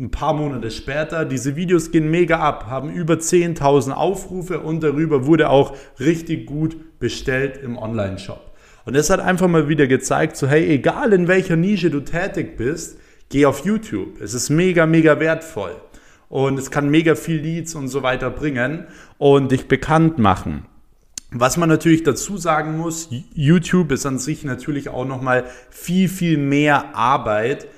ein 0.00 0.10
paar 0.10 0.32
Monate 0.32 0.70
später, 0.70 1.26
diese 1.26 1.56
Videos 1.56 1.90
gehen 1.90 2.10
mega 2.10 2.38
ab, 2.40 2.66
haben 2.68 2.90
über 2.90 3.14
10.000 3.14 3.92
Aufrufe 3.92 4.60
und 4.60 4.82
darüber 4.82 5.26
wurde 5.26 5.50
auch 5.50 5.76
richtig 5.98 6.46
gut 6.46 6.98
bestellt 6.98 7.60
im 7.62 7.76
Online-Shop. 7.76 8.50
Und 8.86 8.96
das 8.96 9.10
hat 9.10 9.20
einfach 9.20 9.46
mal 9.46 9.68
wieder 9.68 9.86
gezeigt, 9.86 10.36
so 10.36 10.48
hey, 10.48 10.66
egal 10.68 11.12
in 11.12 11.28
welcher 11.28 11.56
Nische 11.56 11.90
du 11.90 12.00
tätig 12.00 12.56
bist, 12.56 12.98
geh 13.28 13.44
auf 13.44 13.64
YouTube. 13.66 14.20
Es 14.22 14.32
ist 14.32 14.48
mega, 14.48 14.86
mega 14.86 15.20
wertvoll. 15.20 15.76
Und 16.30 16.58
es 16.58 16.70
kann 16.70 16.88
mega 16.88 17.14
viel 17.14 17.40
Leads 17.40 17.74
und 17.74 17.88
so 17.88 18.02
weiter 18.02 18.30
bringen 18.30 18.86
und 19.18 19.52
dich 19.52 19.68
bekannt 19.68 20.18
machen. 20.18 20.64
Was 21.32 21.56
man 21.56 21.68
natürlich 21.68 22.04
dazu 22.04 22.38
sagen 22.38 22.78
muss, 22.78 23.08
YouTube 23.34 23.92
ist 23.92 24.06
an 24.06 24.18
sich 24.18 24.44
natürlich 24.44 24.88
auch 24.88 25.04
nochmal 25.04 25.44
viel, 25.70 26.08
viel 26.08 26.38
mehr 26.38 26.96
Arbeit, 26.96 27.68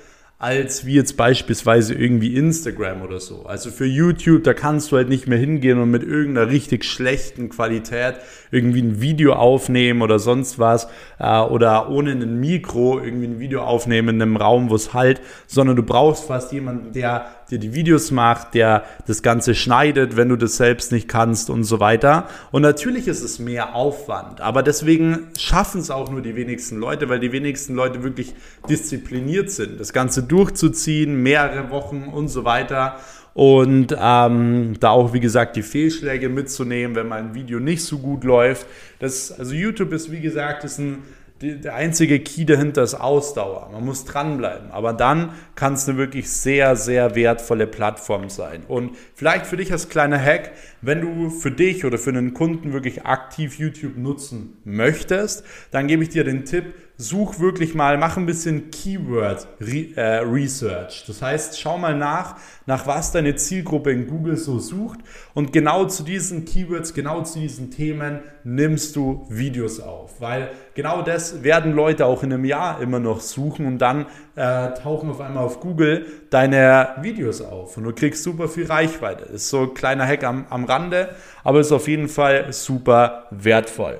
als 0.43 0.85
wie 0.85 0.95
jetzt 0.95 1.15
beispielsweise 1.15 1.93
irgendwie 1.93 2.35
Instagram 2.35 3.01
oder 3.01 3.21
so. 3.21 3.45
Also 3.45 3.71
für 3.71 3.85
YouTube, 3.85 4.43
da 4.43 4.53
kannst 4.53 4.91
du 4.91 4.97
halt 4.97 5.07
nicht 5.07 5.25
mehr 5.25 5.37
hingehen 5.37 5.79
und 5.79 5.89
mit 5.89 6.03
irgendeiner 6.03 6.49
richtig 6.49 6.83
schlechten 6.83 7.47
Qualität 7.47 8.15
irgendwie 8.51 8.81
ein 8.81 8.99
Video 8.99 9.35
aufnehmen 9.35 10.01
oder 10.01 10.19
sonst 10.19 10.59
was 10.59 10.89
äh, 11.17 11.39
oder 11.39 11.89
ohne 11.89 12.11
ein 12.11 12.41
Mikro 12.41 12.99
irgendwie 12.99 13.27
ein 13.27 13.39
Video 13.39 13.63
aufnehmen 13.63 14.15
in 14.15 14.21
einem 14.21 14.35
Raum, 14.35 14.69
wo 14.69 14.75
es 14.75 14.93
halt, 14.93 15.21
sondern 15.47 15.77
du 15.77 15.83
brauchst 15.83 16.25
fast 16.25 16.51
jemanden, 16.51 16.91
der 16.91 17.25
dir 17.53 17.59
die 17.59 17.73
Videos 17.73 18.11
macht, 18.11 18.53
der 18.53 18.83
das 19.07 19.21
Ganze 19.21 19.55
schneidet, 19.55 20.17
wenn 20.17 20.29
du 20.29 20.35
das 20.35 20.57
selbst 20.57 20.91
nicht 20.91 21.07
kannst 21.07 21.49
und 21.49 21.63
so 21.63 21.79
weiter. 21.79 22.27
Und 22.51 22.63
natürlich 22.63 23.07
ist 23.07 23.21
es 23.21 23.39
mehr 23.39 23.75
Aufwand, 23.75 24.41
aber 24.41 24.63
deswegen 24.63 25.27
schaffen 25.37 25.79
es 25.81 25.89
auch 25.89 26.11
nur 26.11 26.21
die 26.21 26.35
wenigsten 26.35 26.77
Leute, 26.77 27.09
weil 27.09 27.19
die 27.19 27.31
wenigsten 27.31 27.75
Leute 27.75 28.03
wirklich 28.03 28.33
diszipliniert 28.67 29.51
sind, 29.51 29.79
das 29.79 29.93
Ganze 29.93 30.23
durchzuziehen, 30.23 31.21
mehrere 31.21 31.69
Wochen 31.69 32.09
und 32.11 32.27
so 32.27 32.43
weiter 32.43 32.97
und 33.33 33.95
ähm, 33.99 34.75
da 34.79 34.89
auch, 34.91 35.13
wie 35.13 35.19
gesagt, 35.19 35.55
die 35.55 35.63
Fehlschläge 35.63 36.29
mitzunehmen, 36.29 36.95
wenn 36.95 37.07
mein 37.07 37.33
Video 37.33 37.59
nicht 37.59 37.83
so 37.83 37.97
gut 37.97 38.23
läuft. 38.23 38.67
Das, 38.99 39.31
also 39.31 39.53
YouTube 39.55 39.91
ist, 39.91 40.11
wie 40.11 40.21
gesagt, 40.21 40.63
ist 40.63 40.77
ein 40.77 40.99
der 41.43 41.75
einzige 41.75 42.21
Key 42.21 42.45
dahinter 42.45 42.83
ist 42.83 42.95
Ausdauer. 42.95 43.69
Man 43.71 43.83
muss 43.83 44.05
dranbleiben. 44.05 44.71
Aber 44.71 44.93
dann 44.93 45.33
kann 45.55 45.73
es 45.73 45.87
eine 45.87 45.97
wirklich 45.97 46.29
sehr, 46.29 46.75
sehr 46.77 47.15
wertvolle 47.15 47.67
Plattform 47.67 48.29
sein. 48.29 48.63
Und 48.67 48.95
vielleicht 49.13 49.45
für 49.45 49.57
dich 49.57 49.71
als 49.71 49.89
kleiner 49.89 50.19
Hack, 50.19 50.53
wenn 50.81 51.01
du 51.01 51.29
für 51.29 51.51
dich 51.51 51.83
oder 51.83 51.97
für 51.97 52.11
einen 52.11 52.33
Kunden 52.33 52.71
wirklich 52.71 53.05
aktiv 53.05 53.59
YouTube 53.59 53.97
nutzen 53.97 54.57
möchtest, 54.63 55.43
dann 55.71 55.87
gebe 55.87 56.03
ich 56.03 56.09
dir 56.09 56.23
den 56.23 56.45
Tipp, 56.45 56.73
such 57.03 57.39
wirklich 57.39 57.75
mal, 57.75 57.97
mach 57.97 58.17
ein 58.17 58.25
bisschen 58.25 58.71
Keyword 58.71 59.47
äh, 59.95 60.01
Research. 60.19 61.03
Das 61.05 61.21
heißt, 61.21 61.59
schau 61.59 61.77
mal 61.77 61.95
nach, 61.95 62.37
nach 62.65 62.87
was 62.87 63.11
deine 63.11 63.35
Zielgruppe 63.35 63.91
in 63.91 64.07
Google 64.07 64.37
so 64.37 64.59
sucht 64.59 64.99
und 65.33 65.51
genau 65.51 65.85
zu 65.85 66.03
diesen 66.03 66.45
Keywords, 66.45 66.93
genau 66.93 67.21
zu 67.23 67.39
diesen 67.39 67.71
Themen 67.71 68.19
nimmst 68.43 68.95
du 68.95 69.25
Videos 69.29 69.79
auf, 69.79 70.21
weil 70.21 70.49
genau 70.75 71.01
das 71.01 71.43
werden 71.43 71.73
Leute 71.73 72.05
auch 72.05 72.23
in 72.23 72.31
einem 72.31 72.45
Jahr 72.45 72.81
immer 72.81 72.99
noch 72.99 73.19
suchen 73.19 73.65
und 73.65 73.79
dann 73.79 74.05
äh, 74.35 74.69
tauchen 74.73 75.09
auf 75.09 75.19
einmal 75.19 75.43
auf 75.43 75.59
Google 75.59 76.05
deine 76.29 76.95
Videos 77.01 77.41
auf 77.41 77.75
und 77.77 77.83
du 77.83 77.93
kriegst 77.93 78.23
super 78.23 78.47
viel 78.47 78.65
Reichweite. 78.65 79.25
Ist 79.25 79.49
so 79.49 79.63
ein 79.63 79.73
kleiner 79.73 80.07
Hack 80.07 80.23
am, 80.23 80.45
am 80.49 80.63
Rande, 80.63 81.09
aber 81.43 81.59
ist 81.59 81.71
auf 81.71 81.87
jeden 81.87 82.07
Fall 82.07 82.51
super 82.53 83.27
wertvoll. 83.31 83.99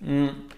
Mhm. 0.00 0.49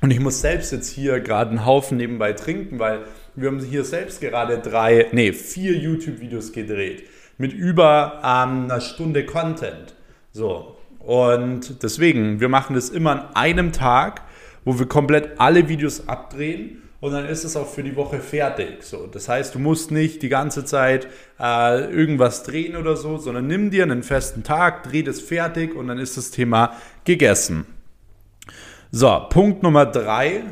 Und 0.00 0.10
ich 0.10 0.20
muss 0.20 0.40
selbst 0.40 0.72
jetzt 0.72 0.90
hier 0.90 1.20
gerade 1.20 1.50
einen 1.50 1.64
Haufen 1.64 1.96
nebenbei 1.96 2.32
trinken, 2.32 2.78
weil 2.78 3.04
wir 3.34 3.48
haben 3.48 3.60
hier 3.60 3.84
selbst 3.84 4.20
gerade 4.20 4.58
drei, 4.58 5.06
nee, 5.12 5.32
vier 5.32 5.72
YouTube-Videos 5.76 6.52
gedreht 6.52 7.04
mit 7.38 7.52
über 7.52 8.20
ähm, 8.24 8.64
einer 8.64 8.80
Stunde 8.80 9.26
Content. 9.26 9.94
So. 10.32 10.76
Und 11.00 11.82
deswegen, 11.82 12.40
wir 12.40 12.48
machen 12.48 12.74
das 12.74 12.88
immer 12.90 13.12
an 13.12 13.34
einem 13.34 13.72
Tag, 13.72 14.22
wo 14.64 14.78
wir 14.78 14.86
komplett 14.86 15.38
alle 15.38 15.68
Videos 15.68 16.08
abdrehen 16.08 16.82
und 17.00 17.12
dann 17.12 17.26
ist 17.26 17.44
es 17.44 17.56
auch 17.56 17.68
für 17.68 17.84
die 17.84 17.94
Woche 17.94 18.18
fertig. 18.18 18.82
So, 18.82 19.06
das 19.06 19.28
heißt, 19.28 19.54
du 19.54 19.58
musst 19.58 19.90
nicht 19.90 20.22
die 20.22 20.28
ganze 20.28 20.64
Zeit 20.64 21.06
äh, 21.38 21.84
irgendwas 21.92 22.42
drehen 22.42 22.74
oder 22.74 22.96
so, 22.96 23.18
sondern 23.18 23.46
nimm 23.46 23.70
dir 23.70 23.84
einen 23.84 24.02
festen 24.02 24.42
Tag, 24.42 24.82
dreh 24.82 25.02
das 25.02 25.20
fertig 25.20 25.76
und 25.76 25.88
dann 25.88 25.98
ist 25.98 26.16
das 26.16 26.32
Thema 26.32 26.74
gegessen. 27.04 27.66
So, 28.92 29.26
Punkt 29.28 29.62
Nummer 29.62 29.84
drei 29.84 30.44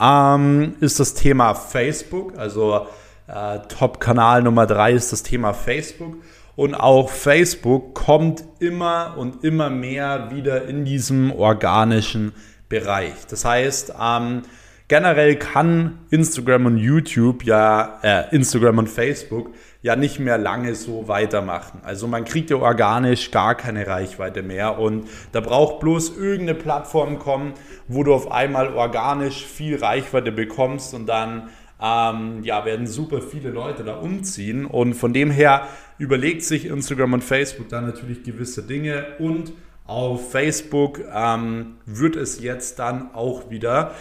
ähm, 0.00 0.74
ist 0.80 0.98
das 0.98 1.14
Thema 1.14 1.54
Facebook. 1.54 2.36
Also 2.36 2.86
äh, 3.28 3.60
Top-Kanal 3.68 4.42
Nummer 4.42 4.66
drei 4.66 4.92
ist 4.92 5.12
das 5.12 5.22
Thema 5.22 5.54
Facebook. 5.54 6.16
Und 6.56 6.74
auch 6.74 7.10
Facebook 7.10 7.94
kommt 7.94 8.42
immer 8.58 9.14
und 9.16 9.44
immer 9.44 9.70
mehr 9.70 10.30
wieder 10.32 10.66
in 10.66 10.84
diesem 10.84 11.30
organischen 11.30 12.32
Bereich. 12.68 13.26
Das 13.28 13.44
heißt, 13.44 13.94
ähm, 14.00 14.42
generell 14.88 15.36
kann 15.36 15.98
Instagram 16.10 16.66
und 16.66 16.78
YouTube 16.78 17.44
ja, 17.44 18.00
äh, 18.02 18.34
Instagram 18.34 18.78
und 18.78 18.88
Facebook 18.88 19.50
ja 19.86 19.94
nicht 19.94 20.18
mehr 20.18 20.36
lange 20.36 20.74
so 20.74 21.06
weitermachen. 21.06 21.80
Also 21.84 22.08
man 22.08 22.24
kriegt 22.24 22.50
ja 22.50 22.56
organisch 22.56 23.30
gar 23.30 23.54
keine 23.54 23.86
Reichweite 23.86 24.42
mehr 24.42 24.80
und 24.80 25.06
da 25.30 25.40
braucht 25.40 25.78
bloß 25.78 26.16
irgendeine 26.16 26.58
Plattform 26.58 27.20
kommen, 27.20 27.54
wo 27.86 28.02
du 28.02 28.12
auf 28.12 28.32
einmal 28.32 28.74
organisch 28.74 29.46
viel 29.46 29.76
Reichweite 29.76 30.32
bekommst 30.32 30.92
und 30.92 31.06
dann 31.06 31.50
ähm, 31.80 32.42
ja, 32.42 32.64
werden 32.64 32.88
super 32.88 33.22
viele 33.22 33.50
Leute 33.50 33.84
da 33.84 33.94
umziehen 33.94 34.66
und 34.66 34.94
von 34.94 35.12
dem 35.12 35.30
her 35.30 35.68
überlegt 35.98 36.42
sich 36.42 36.66
Instagram 36.66 37.12
und 37.12 37.22
Facebook 37.22 37.68
dann 37.68 37.86
natürlich 37.86 38.24
gewisse 38.24 38.64
Dinge 38.64 39.06
und 39.20 39.52
auf 39.86 40.32
Facebook 40.32 41.00
ähm, 41.14 41.76
wird 41.86 42.16
es 42.16 42.40
jetzt 42.40 42.80
dann 42.80 43.14
auch 43.14 43.50
wieder 43.50 43.94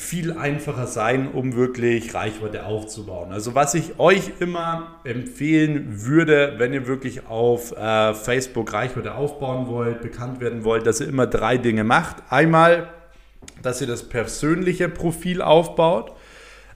viel 0.00 0.32
einfacher 0.32 0.86
sein, 0.86 1.30
um 1.30 1.54
wirklich 1.54 2.14
Reichweite 2.14 2.64
aufzubauen. 2.64 3.32
Also 3.32 3.54
was 3.54 3.74
ich 3.74 3.98
euch 3.98 4.30
immer 4.40 4.98
empfehlen 5.04 6.06
würde, 6.06 6.54
wenn 6.56 6.72
ihr 6.72 6.86
wirklich 6.86 7.26
auf 7.26 7.76
äh, 7.76 8.14
Facebook 8.14 8.72
Reichweite 8.72 9.14
aufbauen 9.14 9.66
wollt, 9.68 10.00
bekannt 10.00 10.40
werden 10.40 10.64
wollt, 10.64 10.86
dass 10.86 11.02
ihr 11.02 11.08
immer 11.08 11.26
drei 11.26 11.58
Dinge 11.58 11.84
macht. 11.84 12.16
Einmal, 12.30 12.88
dass 13.62 13.82
ihr 13.82 13.86
das 13.86 14.08
persönliche 14.08 14.88
Profil 14.88 15.42
aufbaut. 15.42 16.12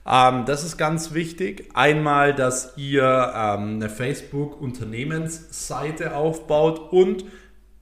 Ähm, 0.07 0.45
das 0.45 0.63
ist 0.63 0.77
ganz 0.77 1.15
wichtig. 1.15 1.71
Einmal, 1.73 2.35
dass 2.35 2.73
ihr 2.77 3.33
ähm, 3.35 3.77
eine 3.77 3.89
Facebook-Unternehmensseite 3.89 6.15
aufbaut 6.15 6.93
und 6.93 7.25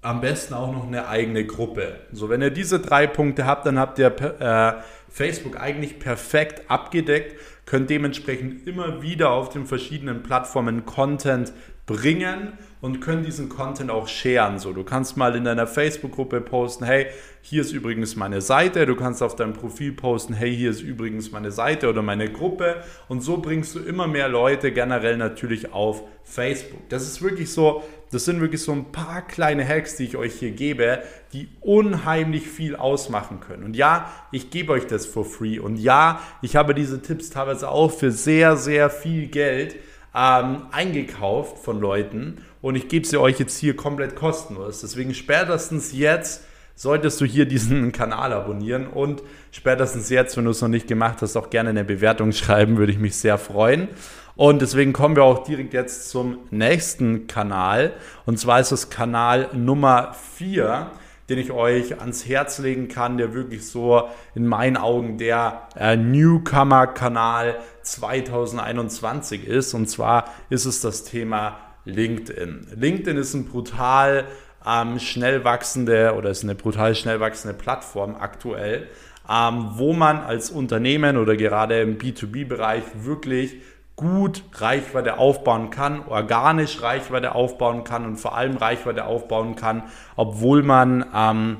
am 0.01 0.21
besten 0.21 0.53
auch 0.53 0.71
noch 0.71 0.87
eine 0.87 1.05
eigene 1.07 1.45
Gruppe. 1.45 1.97
So, 2.11 2.29
wenn 2.29 2.41
ihr 2.41 2.51
diese 2.51 2.79
drei 2.79 3.07
Punkte 3.07 3.45
habt, 3.45 3.65
dann 3.65 3.77
habt 3.77 3.99
ihr 3.99 4.15
äh, 4.39 4.75
Facebook 5.13 5.59
eigentlich 5.59 5.99
perfekt 5.99 6.71
abgedeckt, 6.71 7.39
könnt 7.67 7.91
dementsprechend 7.91 8.67
immer 8.67 9.03
wieder 9.03 9.29
auf 9.29 9.49
den 9.49 9.67
verschiedenen 9.67 10.23
Plattformen 10.23 10.85
Content 10.85 11.53
bringen 11.85 12.53
und 12.79 13.01
können 13.01 13.23
diesen 13.23 13.49
Content 13.49 13.91
auch 13.91 14.07
sharen. 14.07 14.59
So, 14.59 14.71
du 14.73 14.83
kannst 14.83 15.17
mal 15.17 15.35
in 15.35 15.43
deiner 15.43 15.67
Facebook-Gruppe 15.67 16.41
posten, 16.41 16.85
hey, 16.85 17.07
hier 17.41 17.61
ist 17.61 17.73
übrigens 17.73 18.15
meine 18.15 18.39
Seite. 18.39 18.85
Du 18.85 18.95
kannst 18.95 19.21
auf 19.21 19.35
deinem 19.35 19.53
Profil 19.53 19.91
posten, 19.91 20.33
hey, 20.33 20.55
hier 20.55 20.69
ist 20.69 20.81
übrigens 20.81 21.31
meine 21.31 21.51
Seite 21.51 21.89
oder 21.89 22.01
meine 22.01 22.31
Gruppe. 22.31 22.83
Und 23.09 23.21
so 23.21 23.37
bringst 23.37 23.75
du 23.75 23.79
immer 23.79 24.07
mehr 24.07 24.29
Leute 24.29 24.71
generell 24.71 25.17
natürlich 25.17 25.73
auf 25.73 26.03
Facebook. 26.23 26.87
Das 26.89 27.03
ist 27.03 27.21
wirklich 27.21 27.51
so, 27.51 27.83
das 28.11 28.25
sind 28.25 28.39
wirklich 28.39 28.61
so 28.61 28.71
ein 28.71 28.91
paar 28.93 29.21
kleine 29.21 29.67
Hacks, 29.67 29.97
die 29.97 30.05
ich 30.05 30.15
euch 30.15 30.35
hier 30.35 30.51
gebe, 30.51 31.03
die 31.33 31.49
unheimlich 31.59 32.47
viel 32.47 32.77
ausmachen 32.77 33.41
können. 33.41 33.63
Und 33.63 33.75
ja, 33.75 34.09
ich 34.31 34.51
gebe 34.51 34.71
euch 34.71 34.87
das 34.87 35.05
for 35.05 35.25
free. 35.25 35.59
Und 35.59 35.77
ja, 35.77 36.21
ich 36.41 36.55
habe 36.55 36.73
diese 36.73 37.01
Tipps 37.01 37.29
teilweise 37.29 37.69
auch 37.69 37.91
für 37.91 38.11
sehr, 38.11 38.55
sehr 38.55 38.89
viel 38.89 39.27
Geld 39.27 39.75
ähm, 40.15 40.67
eingekauft 40.71 41.59
von 41.59 41.79
Leuten 41.79 42.43
und 42.61 42.75
ich 42.75 42.87
gebe 42.87 43.05
sie 43.05 43.17
euch 43.17 43.39
jetzt 43.39 43.57
hier 43.57 43.75
komplett 43.75 44.15
kostenlos. 44.15 44.81
Deswegen 44.81 45.13
spätestens 45.13 45.91
jetzt 45.93 46.43
solltest 46.75 47.19
du 47.21 47.25
hier 47.25 47.45
diesen 47.45 47.91
Kanal 47.93 48.33
abonnieren 48.33 48.87
und 48.87 49.23
spätestens 49.51 50.09
jetzt, 50.09 50.37
wenn 50.37 50.45
du 50.45 50.51
es 50.51 50.61
noch 50.61 50.69
nicht 50.69 50.87
gemacht 50.87 51.21
hast, 51.21 51.35
auch 51.35 51.49
gerne 51.49 51.71
eine 51.71 51.83
Bewertung 51.83 52.31
schreiben, 52.31 52.77
würde 52.77 52.91
ich 52.91 52.99
mich 52.99 53.15
sehr 53.15 53.37
freuen. 53.37 53.89
Und 54.35 54.63
deswegen 54.63 54.93
kommen 54.93 55.15
wir 55.15 55.23
auch 55.23 55.43
direkt 55.43 55.73
jetzt 55.73 56.09
zum 56.09 56.39
nächsten 56.49 57.27
Kanal. 57.27 57.93
Und 58.25 58.39
zwar 58.39 58.59
ist 58.59 58.71
es 58.71 58.89
Kanal 58.89 59.49
Nummer 59.53 60.15
4 60.35 60.89
den 61.29 61.39
ich 61.39 61.51
euch 61.51 61.99
ans 61.99 62.27
Herz 62.27 62.59
legen 62.59 62.87
kann, 62.87 63.17
der 63.17 63.33
wirklich 63.33 63.67
so 63.67 64.09
in 64.35 64.45
meinen 64.45 64.77
Augen 64.77 65.17
der 65.17 65.67
äh, 65.75 65.95
Newcomer-Kanal 65.95 67.55
2021 67.81 69.47
ist. 69.47 69.73
Und 69.73 69.87
zwar 69.87 70.25
ist 70.49 70.65
es 70.65 70.81
das 70.81 71.03
Thema 71.03 71.57
LinkedIn. 71.85 72.67
LinkedIn 72.75 73.17
ist 73.17 73.33
ein 73.33 73.45
brutal 73.45 74.25
ähm, 74.65 74.99
schnell 74.99 75.43
wachsende 75.43 76.13
oder 76.17 76.29
ist 76.29 76.43
eine 76.43 76.55
brutal 76.55 76.95
schnell 76.95 77.19
wachsende 77.19 77.57
Plattform 77.57 78.15
aktuell, 78.15 78.87
ähm, 79.29 79.71
wo 79.75 79.93
man 79.93 80.19
als 80.19 80.49
Unternehmen 80.49 81.17
oder 81.17 81.35
gerade 81.35 81.81
im 81.81 81.97
B2B-Bereich 81.97 82.83
wirklich 83.01 83.61
gut 83.95 84.43
Reichweite 84.53 85.17
aufbauen 85.17 85.69
kann, 85.69 86.05
organisch 86.07 86.81
Reichweite 86.81 87.35
aufbauen 87.35 87.83
kann 87.83 88.05
und 88.05 88.17
vor 88.17 88.35
allem 88.35 88.57
Reichweite 88.57 89.05
aufbauen 89.05 89.55
kann, 89.55 89.83
obwohl 90.15 90.63
man 90.63 91.05
ähm, 91.15 91.57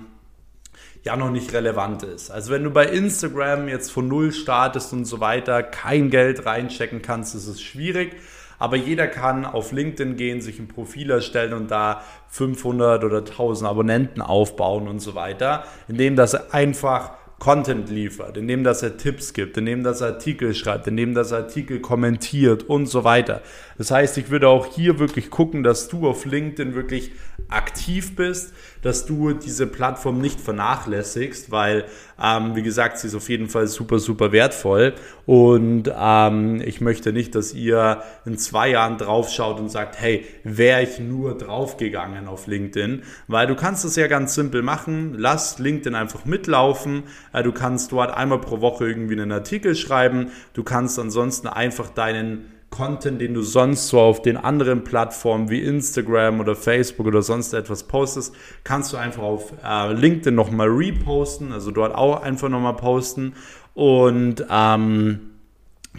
ja 1.03 1.15
noch 1.15 1.29
nicht 1.29 1.53
relevant 1.53 2.03
ist. 2.03 2.31
Also 2.31 2.51
wenn 2.51 2.63
du 2.63 2.71
bei 2.71 2.85
Instagram 2.85 3.67
jetzt 3.67 3.91
von 3.91 4.07
Null 4.07 4.31
startest 4.31 4.93
und 4.93 5.05
so 5.05 5.19
weiter, 5.19 5.61
kein 5.61 6.09
Geld 6.09 6.45
reinchecken 6.45 7.01
kannst, 7.01 7.35
ist 7.35 7.47
es 7.47 7.61
schwierig. 7.61 8.15
Aber 8.59 8.77
jeder 8.77 9.07
kann 9.07 9.45
auf 9.45 9.73
LinkedIn 9.73 10.15
gehen, 10.15 10.39
sich 10.39 10.57
ein 10.59 10.69
Profil 10.69 11.11
erstellen 11.11 11.53
und 11.53 11.69
da 11.69 12.01
500 12.29 13.03
oder 13.03 13.17
1000 13.17 13.69
Abonnenten 13.69 14.21
aufbauen 14.21 14.87
und 14.87 14.99
so 14.99 15.15
weiter, 15.15 15.65
indem 15.89 16.15
das 16.15 16.51
einfach 16.53 17.11
Content 17.43 17.89
liefert, 17.89 18.37
indem 18.37 18.63
dass 18.63 18.83
er 18.83 18.95
Tipps 18.95 19.33
gibt, 19.33 19.57
indem 19.57 19.83
dass 19.83 19.99
er 19.99 20.07
Artikel 20.07 20.55
schreibt, 20.55 20.87
indem 20.87 21.13
dass 21.13 21.33
er 21.33 21.39
Artikel 21.39 21.81
kommentiert 21.81 22.63
und 22.63 22.85
so 22.85 23.03
weiter. 23.03 23.41
Das 23.77 23.91
heißt, 23.91 24.17
ich 24.17 24.29
würde 24.29 24.47
auch 24.47 24.65
hier 24.65 24.97
wirklich 24.97 25.29
gucken, 25.29 25.61
dass 25.61 25.89
du 25.89 26.07
auf 26.07 26.23
LinkedIn 26.23 26.73
wirklich 26.73 27.11
aktiv 27.49 28.15
bist, 28.15 28.53
dass 28.81 29.05
du 29.05 29.33
diese 29.33 29.67
Plattform 29.67 30.19
nicht 30.19 30.39
vernachlässigst, 30.39 31.51
weil, 31.51 31.85
ähm, 32.21 32.55
wie 32.55 32.63
gesagt, 32.63 32.99
sie 32.99 33.07
ist 33.07 33.15
auf 33.15 33.29
jeden 33.29 33.47
Fall 33.47 33.67
super, 33.67 33.99
super 33.99 34.31
wertvoll. 34.31 34.93
Und 35.25 35.91
ähm, 35.95 36.61
ich 36.63 36.81
möchte 36.81 37.13
nicht, 37.13 37.35
dass 37.35 37.53
ihr 37.53 38.03
in 38.25 38.37
zwei 38.37 38.69
Jahren 38.69 38.97
draufschaut 38.97 39.59
und 39.59 39.69
sagt, 39.69 39.99
hey, 39.99 40.25
wäre 40.43 40.83
ich 40.83 40.99
nur 40.99 41.37
draufgegangen 41.37 42.27
auf 42.27 42.47
LinkedIn, 42.47 43.03
weil 43.27 43.47
du 43.47 43.55
kannst 43.55 43.85
es 43.85 43.95
ja 43.95 44.07
ganz 44.07 44.35
simpel 44.35 44.61
machen. 44.61 45.15
Lass 45.17 45.59
LinkedIn 45.59 45.95
einfach 45.95 46.25
mitlaufen. 46.25 47.03
Du 47.41 47.51
kannst 47.51 47.91
dort 47.91 48.15
einmal 48.15 48.39
pro 48.39 48.61
Woche 48.61 48.87
irgendwie 48.87 49.19
einen 49.19 49.31
Artikel 49.31 49.75
schreiben. 49.75 50.31
Du 50.53 50.63
kannst 50.63 50.99
ansonsten 50.99 51.47
einfach 51.47 51.89
deinen 51.89 52.51
Content, 52.69 53.21
den 53.21 53.35
du 53.35 53.43
sonst 53.43 53.89
so 53.89 53.99
auf 53.99 54.23
den 54.23 54.35
anderen 54.35 54.83
Plattformen 54.83 55.49
wie 55.51 55.61
Instagram 55.61 56.39
oder 56.39 56.55
Facebook 56.55 57.05
oder 57.05 57.21
sonst 57.21 57.53
etwas 57.53 57.83
postest, 57.83 58.33
kannst 58.63 58.91
du 58.93 58.97
einfach 58.97 59.21
auf 59.21 59.53
äh, 59.63 59.93
LinkedIn 59.93 60.33
nochmal 60.33 60.69
reposten, 60.69 61.51
also 61.51 61.69
dort 61.69 61.93
auch 61.93 62.23
einfach 62.23 62.49
nochmal 62.49 62.75
posten 62.75 63.33
und 63.75 64.43
ähm, 64.49 65.32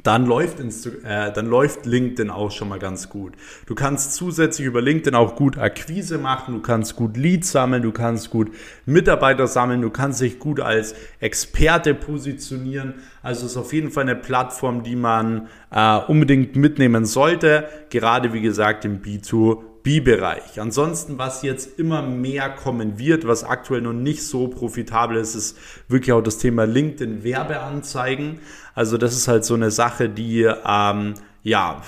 dann 0.02 0.26
läuft, 0.26 0.60
Insta 0.60 0.90
äh, 1.04 1.32
dann 1.32 1.46
läuft 1.46 1.86
LinkedIn 1.86 2.30
auch 2.30 2.50
schon 2.50 2.68
mal 2.68 2.78
ganz 2.78 3.08
gut. 3.08 3.34
Du 3.66 3.74
kannst 3.74 4.14
zusätzlich 4.14 4.66
über 4.66 4.82
LinkedIn 4.82 5.14
auch 5.14 5.36
gut 5.36 5.56
Akquise 5.56 6.18
machen, 6.18 6.54
du 6.54 6.60
kannst 6.60 6.96
gut 6.96 7.16
Leads 7.16 7.52
sammeln, 7.52 7.82
du 7.82 7.92
kannst 7.92 8.30
gut 8.30 8.50
Mitarbeiter 8.86 9.46
sammeln, 9.46 9.82
du 9.82 9.90
kannst 9.90 10.20
dich 10.20 10.38
gut 10.38 10.60
als 10.60 10.94
Experte 11.20 11.94
positionieren. 11.94 12.94
Also 13.22 13.46
es 13.46 13.52
ist 13.52 13.56
auf 13.56 13.72
jeden 13.72 13.90
Fall 13.90 14.02
eine 14.02 14.16
Plattform, 14.16 14.82
die 14.82 14.96
man 14.96 15.48
äh, 15.70 15.98
unbedingt 15.98 16.56
mitnehmen 16.56 17.06
sollte, 17.06 17.68
gerade 17.90 18.32
wie 18.32 18.40
gesagt 18.40 18.84
im 18.84 19.00
B2 19.00 19.73
B-Bereich. 19.84 20.60
Ansonsten, 20.60 21.18
was 21.18 21.42
jetzt 21.42 21.78
immer 21.78 22.02
mehr 22.02 22.50
kommen 22.50 22.98
wird, 22.98 23.26
was 23.28 23.44
aktuell 23.44 23.82
noch 23.82 23.92
nicht 23.92 24.26
so 24.26 24.48
profitabel 24.48 25.18
ist, 25.18 25.34
ist 25.36 25.56
wirklich 25.86 26.12
auch 26.12 26.22
das 26.22 26.38
Thema 26.38 26.64
LinkedIn 26.64 27.22
Werbeanzeigen. 27.22 28.40
Also 28.74 28.98
das 28.98 29.14
ist 29.14 29.28
halt 29.28 29.44
so 29.44 29.54
eine 29.54 29.70
Sache, 29.70 30.08
die 30.08 30.42
ähm, 30.42 31.14
ja 31.42 31.82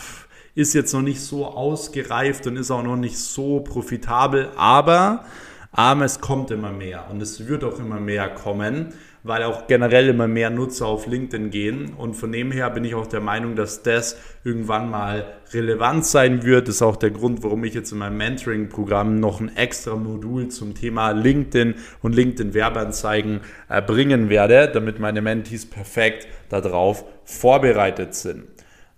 ist 0.54 0.72
jetzt 0.72 0.94
noch 0.94 1.02
nicht 1.02 1.20
so 1.20 1.44
ausgereift 1.46 2.46
und 2.46 2.56
ist 2.56 2.70
auch 2.70 2.82
noch 2.82 2.96
nicht 2.96 3.18
so 3.18 3.60
profitabel, 3.60 4.48
aber 4.56 5.24
aber 5.72 6.06
es 6.06 6.20
kommt 6.20 6.50
immer 6.50 6.72
mehr 6.72 7.06
und 7.10 7.20
es 7.20 7.46
wird 7.46 7.62
auch 7.62 7.78
immer 7.78 8.00
mehr 8.00 8.30
kommen, 8.30 8.94
weil 9.26 9.42
auch 9.42 9.66
generell 9.66 10.08
immer 10.08 10.28
mehr 10.28 10.50
Nutzer 10.50 10.86
auf 10.86 11.06
LinkedIn 11.06 11.50
gehen. 11.50 11.94
Und 11.94 12.14
von 12.14 12.30
dem 12.32 12.52
her 12.52 12.70
bin 12.70 12.84
ich 12.84 12.94
auch 12.94 13.06
der 13.06 13.20
Meinung, 13.20 13.56
dass 13.56 13.82
das 13.82 14.16
irgendwann 14.44 14.90
mal 14.90 15.26
relevant 15.52 16.04
sein 16.06 16.44
wird. 16.44 16.68
Das 16.68 16.76
ist 16.76 16.82
auch 16.82 16.96
der 16.96 17.10
Grund, 17.10 17.42
warum 17.42 17.64
ich 17.64 17.74
jetzt 17.74 17.92
in 17.92 17.98
meinem 17.98 18.16
Mentoring-Programm 18.16 19.18
noch 19.18 19.40
ein 19.40 19.56
extra 19.56 19.96
Modul 19.96 20.48
zum 20.48 20.74
Thema 20.74 21.10
LinkedIn 21.10 21.74
und 22.02 22.14
LinkedIn-Werbeanzeigen 22.14 23.40
bringen 23.86 24.28
werde, 24.28 24.70
damit 24.72 24.98
meine 25.00 25.22
Mentees 25.22 25.66
perfekt 25.66 26.28
darauf 26.48 27.04
vorbereitet 27.24 28.14
sind. 28.14 28.44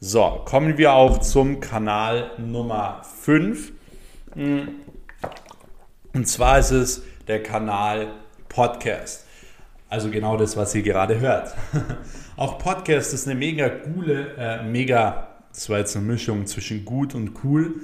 So, 0.01 0.43
kommen 0.45 0.79
wir 0.79 0.93
auch 0.93 1.19
zum 1.19 1.61
Kanal 1.61 2.31
Nummer 2.39 3.03
5. 3.23 3.73
Und 6.15 6.29
zwar 6.29 6.59
ist 6.59 6.71
es 6.71 7.03
der 7.27 7.43
Kanal 7.43 8.09
Podcast. 8.49 9.27
Also 9.91 10.11
genau 10.11 10.37
das, 10.37 10.55
was 10.57 10.75
ihr 10.75 10.83
gerade 10.83 11.19
hört. 11.19 11.55
Auch 12.37 12.59
Podcast 12.59 13.15
ist 13.15 13.27
eine 13.27 13.39
mega 13.39 13.71
coole, 13.71 14.35
äh, 14.37 14.63
mega, 14.63 15.29
das 15.51 15.71
war 15.71 15.79
jetzt 15.79 15.97
eine 15.97 16.05
Mischung 16.05 16.47
zwischen 16.47 16.85
gut 16.85 17.15
und 17.15 17.33
cool, 17.43 17.77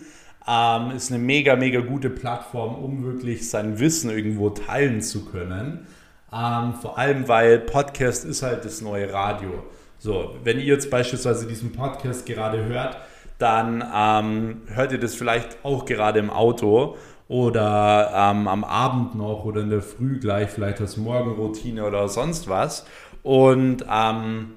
ähm, 0.47 0.91
ist 0.91 1.11
eine 1.11 1.23
mega, 1.23 1.57
mega 1.57 1.81
gute 1.81 2.11
Plattform, 2.11 2.75
um 2.75 3.05
wirklich 3.05 3.49
sein 3.49 3.79
Wissen 3.79 4.11
irgendwo 4.11 4.51
teilen 4.51 5.01
zu 5.01 5.25
können. 5.25 5.87
Ähm, 6.31 6.75
vor 6.75 6.99
allem, 6.99 7.27
weil 7.27 7.61
Podcast 7.61 8.27
ist 8.27 8.43
halt 8.43 8.67
das 8.67 8.83
neue 8.83 9.11
Radio. 9.11 9.65
So, 9.99 10.37
wenn 10.45 10.59
ihr 10.59 10.65
jetzt 10.65 10.91
beispielsweise 10.91 11.47
diesen 11.47 11.73
Podcast 11.73 12.27
gerade 12.27 12.67
hört, 12.67 12.99
dann 13.39 13.83
ähm, 13.95 14.63
hört 14.67 14.93
ihr 14.93 15.01
das 15.01 15.15
vielleicht 15.15 15.57
auch 15.65 15.87
gerade 15.87 16.19
im 16.19 16.29
Auto 16.29 16.99
oder 17.29 18.11
ähm, 18.15 18.49
am 18.49 18.65
Abend 18.65 19.15
noch 19.15 19.45
oder 19.45 19.63
in 19.63 19.71
der 19.71 19.83
Früh 19.83 20.19
gleich, 20.19 20.51
vielleicht 20.51 20.81
als 20.81 20.97
Morgenroutine 20.97 21.85
oder 21.85 22.09
sonst 22.09 22.49
was. 22.49 22.87
Und 23.23 23.85
ähm, 23.91 24.53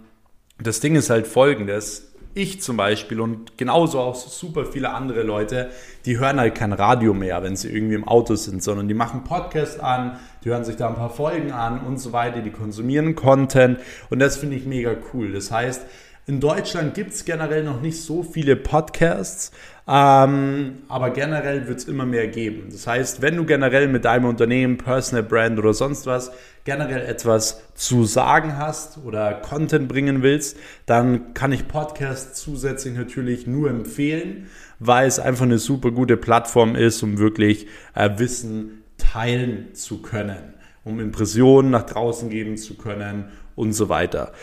das 0.62 0.80
Ding 0.80 0.96
ist 0.96 1.10
halt 1.10 1.28
folgendes. 1.28 2.04
Ich 2.34 2.62
zum 2.62 2.78
Beispiel 2.78 3.20
und 3.20 3.58
genauso 3.58 4.00
auch 4.00 4.14
super 4.14 4.66
viele 4.66 4.92
andere 4.92 5.24
Leute, 5.24 5.72
die 6.06 6.20
hören 6.20 6.40
halt 6.40 6.54
kein 6.54 6.72
Radio 6.72 7.16
mehr, 7.16 7.42
wenn 7.42 7.56
sie 7.56 7.70
irgendwie 7.70 7.96
im 7.96 8.08
Auto 8.08 8.36
sind, 8.36 8.62
sondern 8.62 8.88
die 8.88 8.94
machen 8.94 9.24
Podcast 9.24 9.80
an, 9.80 10.20
die 10.44 10.50
hören 10.50 10.64
sich 10.64 10.76
da 10.76 10.88
ein 10.88 10.96
paar 10.96 11.10
Folgen 11.10 11.52
an 11.52 11.80
und 11.80 11.98
so 11.98 12.12
weiter, 12.12 12.42
die 12.42 12.52
konsumieren 12.52 13.16
Content 13.16 13.80
und 14.12 14.20
das 14.20 14.38
finde 14.38 14.56
ich 14.56 14.68
mega 14.68 14.96
cool. 15.14 15.32
Das 15.32 15.52
heißt, 15.52 15.82
in 16.28 16.42
Deutschland 16.42 16.94
gibt 16.94 17.14
es 17.14 17.24
generell 17.24 17.64
noch 17.64 17.82
nicht 17.82 18.04
so 18.04 18.22
viele 18.22 18.58
Podcasts, 18.58 19.52
ähm, 19.88 20.80
aber 20.90 21.12
generell 21.12 21.70
wird 21.70 21.80
es 21.80 21.86
immer 21.86 22.06
mehr 22.06 22.28
geben. 22.28 22.68
Das 22.70 22.86
heißt, 22.86 23.22
wenn 23.22 23.38
du 23.38 23.46
generell 23.46 23.88
mit 23.88 24.04
deinem 24.04 24.26
Unternehmen, 24.26 24.78
Personal 24.78 25.24
Brand 25.24 25.58
oder 25.58 25.74
sonst 25.74 26.06
was 26.06 26.32
generell 26.66 27.06
etwas 27.06 27.62
zu 27.76 28.04
sagen 28.04 28.58
hast 28.58 28.98
oder 29.06 29.36
Content 29.36 29.88
bringen 29.88 30.22
willst, 30.22 30.58
dann 30.86 31.34
kann 31.34 31.54
ich 31.54 31.70
Podcasts 31.70 32.42
zusätzlich 32.42 32.98
natürlich 32.98 33.48
nur 33.48 33.70
empfehlen, 33.70 34.48
weil 34.80 35.08
es 35.08 35.20
einfach 35.20 35.46
eine 35.46 35.60
super 35.60 35.92
gute 35.92 36.18
Plattform 36.18 36.76
ist, 36.76 37.02
um 37.04 37.20
wirklich 37.20 37.68
äh, 37.96 38.10
Wissen 38.18 38.84
teilen 38.98 39.74
zu 39.74 40.02
können, 40.02 40.56
um 40.84 41.00
Impressionen 41.00 41.72
nach 41.72 41.86
draußen 41.86 42.30
geben 42.30 42.58
zu 42.58 42.76
können 42.76 43.30
und 43.56 43.72
so 43.72 43.88
weiter. 43.88 44.34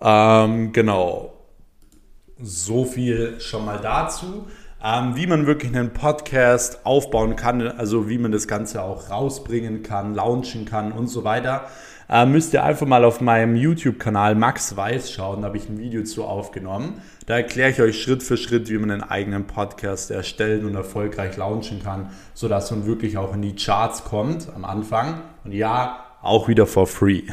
Ähm, 0.00 0.72
genau. 0.72 1.34
So 2.40 2.84
viel 2.84 3.40
schon 3.40 3.64
mal 3.64 3.78
dazu. 3.78 4.46
Ähm, 4.82 5.16
wie 5.16 5.26
man 5.26 5.46
wirklich 5.46 5.74
einen 5.74 5.92
Podcast 5.92 6.86
aufbauen 6.86 7.34
kann, 7.34 7.66
also 7.66 8.08
wie 8.08 8.18
man 8.18 8.30
das 8.30 8.46
Ganze 8.46 8.80
auch 8.82 9.10
rausbringen 9.10 9.82
kann, 9.82 10.14
launchen 10.14 10.66
kann 10.66 10.92
und 10.92 11.08
so 11.08 11.24
weiter, 11.24 11.66
äh, 12.08 12.24
müsst 12.26 12.54
ihr 12.54 12.62
einfach 12.62 12.86
mal 12.86 13.04
auf 13.04 13.20
meinem 13.20 13.56
YouTube-Kanal 13.56 14.36
Max 14.36 14.76
Weiß 14.76 15.10
schauen. 15.10 15.42
Da 15.42 15.48
habe 15.48 15.56
ich 15.56 15.68
ein 15.68 15.78
Video 15.78 16.04
zu 16.04 16.24
aufgenommen. 16.24 17.02
Da 17.26 17.36
erkläre 17.36 17.70
ich 17.70 17.82
euch 17.82 18.00
Schritt 18.00 18.22
für 18.22 18.36
Schritt, 18.36 18.70
wie 18.70 18.78
man 18.78 18.92
einen 18.92 19.02
eigenen 19.02 19.48
Podcast 19.48 20.12
erstellen 20.12 20.64
und 20.64 20.76
erfolgreich 20.76 21.36
launchen 21.36 21.82
kann, 21.82 22.10
sodass 22.32 22.70
man 22.70 22.86
wirklich 22.86 23.18
auch 23.18 23.34
in 23.34 23.42
die 23.42 23.56
Charts 23.56 24.04
kommt 24.04 24.48
am 24.54 24.64
Anfang. 24.64 25.22
Und 25.44 25.52
ja, 25.52 26.04
auch 26.22 26.48
wieder 26.48 26.66
for 26.66 26.86
free. 26.86 27.22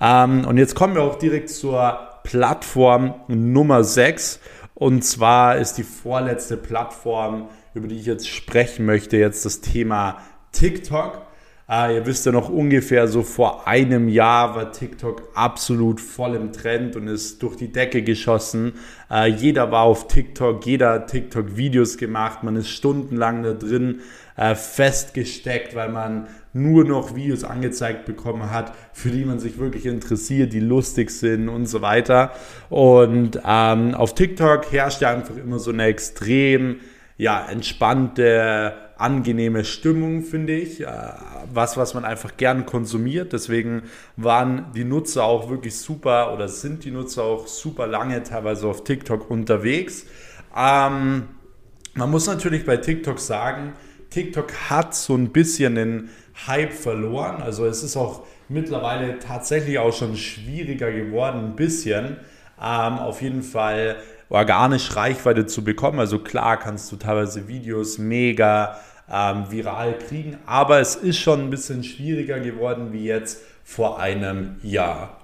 Ähm, 0.00 0.46
und 0.46 0.56
jetzt 0.56 0.74
kommen 0.74 0.94
wir 0.94 1.02
auch 1.02 1.18
direkt 1.18 1.50
zur 1.50 1.98
Plattform 2.24 3.14
Nummer 3.28 3.84
6. 3.84 4.40
Und 4.74 5.04
zwar 5.04 5.58
ist 5.58 5.74
die 5.74 5.82
vorletzte 5.82 6.56
Plattform, 6.56 7.50
über 7.74 7.86
die 7.86 7.96
ich 7.96 8.06
jetzt 8.06 8.28
sprechen 8.28 8.86
möchte, 8.86 9.18
jetzt 9.18 9.44
das 9.44 9.60
Thema 9.60 10.16
TikTok. 10.52 11.26
Äh, 11.68 11.96
ihr 11.96 12.06
wisst 12.06 12.24
ja 12.24 12.32
noch 12.32 12.48
ungefähr 12.48 13.06
so 13.08 13.22
vor 13.22 13.68
einem 13.68 14.08
Jahr 14.08 14.56
war 14.56 14.72
TikTok 14.72 15.28
absolut 15.34 16.00
voll 16.00 16.34
im 16.34 16.52
Trend 16.52 16.96
und 16.96 17.06
ist 17.06 17.42
durch 17.42 17.56
die 17.56 17.70
Decke 17.70 18.02
geschossen. 18.02 18.72
Äh, 19.10 19.26
jeder 19.26 19.70
war 19.70 19.82
auf 19.82 20.08
TikTok, 20.08 20.64
jeder 20.64 20.94
hat 20.94 21.10
TikTok-Videos 21.10 21.98
gemacht, 21.98 22.42
man 22.42 22.56
ist 22.56 22.70
stundenlang 22.70 23.42
da 23.42 23.52
drin 23.52 24.00
äh, 24.36 24.54
festgesteckt, 24.54 25.74
weil 25.74 25.90
man 25.90 26.26
nur 26.52 26.84
noch 26.84 27.14
Videos 27.14 27.44
angezeigt 27.44 28.06
bekommen 28.06 28.50
hat, 28.50 28.74
für 28.92 29.10
die 29.10 29.24
man 29.24 29.38
sich 29.38 29.58
wirklich 29.58 29.86
interessiert, 29.86 30.52
die 30.52 30.60
lustig 30.60 31.10
sind 31.10 31.48
und 31.48 31.66
so 31.66 31.80
weiter. 31.80 32.32
Und 32.68 33.40
ähm, 33.46 33.94
auf 33.94 34.14
TikTok 34.14 34.72
herrscht 34.72 35.00
ja 35.00 35.12
einfach 35.12 35.36
immer 35.36 35.58
so 35.58 35.70
eine 35.70 35.84
extrem 35.84 36.76
ja, 37.16 37.46
entspannte, 37.48 38.72
angenehme 38.96 39.64
Stimmung, 39.64 40.22
finde 40.22 40.54
ich. 40.54 40.80
Äh, 40.80 40.86
was, 41.52 41.76
was 41.76 41.94
man 41.94 42.04
einfach 42.04 42.36
gern 42.36 42.66
konsumiert. 42.66 43.32
Deswegen 43.32 43.82
waren 44.16 44.66
die 44.74 44.84
Nutzer 44.84 45.24
auch 45.24 45.50
wirklich 45.50 45.76
super 45.76 46.32
oder 46.32 46.48
sind 46.48 46.84
die 46.84 46.90
Nutzer 46.90 47.24
auch 47.24 47.46
super 47.46 47.86
lange 47.86 48.22
teilweise 48.22 48.66
auf 48.66 48.84
TikTok 48.84 49.30
unterwegs. 49.30 50.06
Ähm, 50.56 51.28
man 51.94 52.10
muss 52.10 52.26
natürlich 52.26 52.64
bei 52.64 52.76
TikTok 52.76 53.18
sagen, 53.18 53.74
TikTok 54.10 54.52
hat 54.70 54.94
so 54.94 55.14
ein 55.14 55.30
bisschen 55.30 55.74
den 55.74 56.08
Hype 56.46 56.72
verloren. 56.72 57.42
Also 57.42 57.66
es 57.66 57.82
ist 57.82 57.96
auch 57.96 58.22
mittlerweile 58.48 59.18
tatsächlich 59.18 59.78
auch 59.78 59.92
schon 59.92 60.16
schwieriger 60.16 60.90
geworden, 60.90 61.50
ein 61.50 61.56
bisschen. 61.56 62.16
Ähm, 62.62 62.98
auf 62.98 63.22
jeden 63.22 63.42
Fall 63.42 63.96
organisch 64.28 64.94
Reichweite 64.96 65.46
zu 65.46 65.64
bekommen. 65.64 65.98
Also 65.98 66.18
klar 66.18 66.58
kannst 66.58 66.90
du 66.92 66.96
teilweise 66.96 67.48
Videos 67.48 67.98
mega 67.98 68.78
ähm, 69.10 69.50
viral 69.50 69.98
kriegen, 69.98 70.38
aber 70.46 70.80
es 70.80 70.94
ist 70.94 71.18
schon 71.18 71.40
ein 71.40 71.50
bisschen 71.50 71.82
schwieriger 71.82 72.38
geworden 72.38 72.92
wie 72.92 73.04
jetzt 73.04 73.42
vor 73.64 73.98
einem 73.98 74.56
Jahr. 74.62 75.16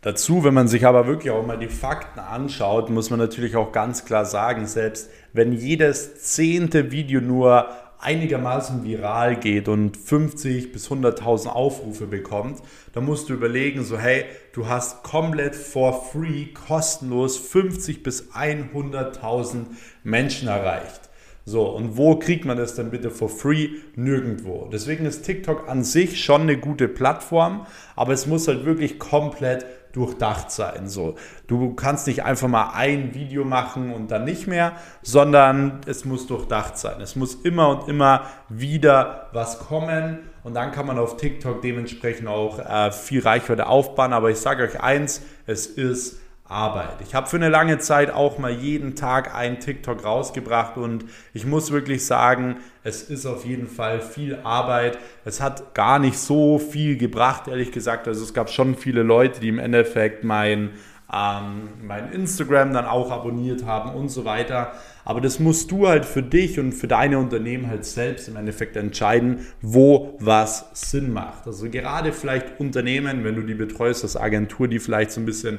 Dazu, 0.00 0.44
wenn 0.44 0.52
man 0.52 0.68
sich 0.68 0.86
aber 0.86 1.06
wirklich 1.06 1.32
auch 1.32 1.46
mal 1.46 1.58
die 1.58 1.68
Fakten 1.68 2.20
anschaut, 2.20 2.90
muss 2.90 3.08
man 3.08 3.18
natürlich 3.18 3.56
auch 3.56 3.72
ganz 3.72 4.04
klar 4.04 4.26
sagen, 4.26 4.66
selbst 4.66 5.08
wenn 5.32 5.52
jedes 5.52 6.22
zehnte 6.22 6.92
Video 6.92 7.22
nur 7.22 7.68
einigermaßen 8.04 8.84
viral 8.84 9.36
geht 9.36 9.68
und 9.68 9.96
50 9.96 10.72
bis 10.72 10.90
100.000 10.90 11.48
Aufrufe 11.48 12.06
bekommt, 12.06 12.60
dann 12.92 13.04
musst 13.04 13.28
du 13.28 13.34
überlegen, 13.34 13.82
so 13.82 13.98
hey, 13.98 14.24
du 14.52 14.68
hast 14.68 15.02
komplett 15.02 15.56
for 15.56 16.04
free, 16.12 16.46
kostenlos 16.46 17.38
50 17.38 18.02
bis 18.02 18.32
100.000 18.32 19.66
Menschen 20.02 20.48
erreicht. 20.48 21.08
So, 21.46 21.68
und 21.68 21.98
wo 21.98 22.16
kriegt 22.16 22.46
man 22.46 22.56
das 22.56 22.74
dann 22.74 22.90
bitte 22.90 23.10
for 23.10 23.28
free? 23.28 23.68
Nirgendwo. 23.96 24.68
Deswegen 24.72 25.04
ist 25.04 25.22
TikTok 25.22 25.68
an 25.68 25.84
sich 25.84 26.24
schon 26.24 26.42
eine 26.42 26.56
gute 26.56 26.88
Plattform, 26.88 27.66
aber 27.96 28.14
es 28.14 28.26
muss 28.26 28.48
halt 28.48 28.64
wirklich 28.64 28.98
komplett 28.98 29.66
durchdacht 29.94 30.50
sein. 30.50 30.88
So, 30.88 31.14
du 31.46 31.74
kannst 31.74 32.06
nicht 32.06 32.24
einfach 32.24 32.48
mal 32.48 32.72
ein 32.74 33.14
Video 33.14 33.44
machen 33.44 33.92
und 33.92 34.10
dann 34.10 34.24
nicht 34.24 34.46
mehr, 34.46 34.72
sondern 35.02 35.80
es 35.86 36.04
muss 36.04 36.26
durchdacht 36.26 36.76
sein. 36.76 37.00
Es 37.00 37.16
muss 37.16 37.34
immer 37.34 37.68
und 37.68 37.88
immer 37.88 38.22
wieder 38.48 39.28
was 39.32 39.60
kommen 39.60 40.18
und 40.42 40.54
dann 40.54 40.72
kann 40.72 40.86
man 40.86 40.98
auf 40.98 41.16
TikTok 41.16 41.62
dementsprechend 41.62 42.28
auch 42.28 42.58
äh, 42.58 42.92
viel 42.92 43.22
Reichweite 43.22 43.66
aufbauen. 43.66 44.12
Aber 44.12 44.30
ich 44.30 44.38
sage 44.38 44.64
euch 44.64 44.80
eins, 44.80 45.22
es 45.46 45.66
ist 45.66 46.20
Arbeit. 46.54 47.00
Ich 47.00 47.14
habe 47.14 47.26
für 47.26 47.36
eine 47.36 47.48
lange 47.48 47.78
Zeit 47.78 48.12
auch 48.12 48.38
mal 48.38 48.52
jeden 48.52 48.94
Tag 48.94 49.34
einen 49.34 49.58
TikTok 49.58 50.04
rausgebracht 50.04 50.76
und 50.76 51.04
ich 51.32 51.44
muss 51.44 51.72
wirklich 51.72 52.06
sagen, 52.06 52.56
es 52.84 53.02
ist 53.02 53.26
auf 53.26 53.44
jeden 53.44 53.66
Fall 53.66 54.00
viel 54.00 54.38
Arbeit. 54.44 54.98
Es 55.24 55.40
hat 55.40 55.74
gar 55.74 55.98
nicht 55.98 56.16
so 56.16 56.58
viel 56.58 56.96
gebracht, 56.96 57.48
ehrlich 57.48 57.72
gesagt. 57.72 58.06
Also 58.06 58.22
es 58.22 58.32
gab 58.32 58.50
schon 58.50 58.76
viele 58.76 59.02
Leute, 59.02 59.40
die 59.40 59.48
im 59.48 59.58
Endeffekt 59.58 60.22
mein, 60.22 60.70
ähm, 61.12 61.70
mein 61.82 62.12
Instagram 62.12 62.72
dann 62.72 62.86
auch 62.86 63.10
abonniert 63.10 63.66
haben 63.66 63.92
und 63.92 64.08
so 64.08 64.24
weiter. 64.24 64.72
Aber 65.04 65.20
das 65.20 65.40
musst 65.40 65.72
du 65.72 65.88
halt 65.88 66.04
für 66.04 66.22
dich 66.22 66.60
und 66.60 66.72
für 66.72 66.86
deine 66.86 67.18
Unternehmen 67.18 67.68
halt 67.68 67.84
selbst 67.84 68.28
im 68.28 68.36
Endeffekt 68.36 68.76
entscheiden, 68.76 69.46
wo 69.60 70.16
was 70.20 70.70
Sinn 70.72 71.12
macht. 71.12 71.48
Also 71.48 71.68
gerade 71.68 72.12
vielleicht 72.12 72.60
Unternehmen, 72.60 73.24
wenn 73.24 73.34
du 73.34 73.42
die 73.42 73.54
betreust 73.54 74.04
als 74.04 74.16
Agentur, 74.16 74.68
die 74.68 74.78
vielleicht 74.78 75.10
so 75.10 75.20
ein 75.20 75.26
bisschen 75.26 75.58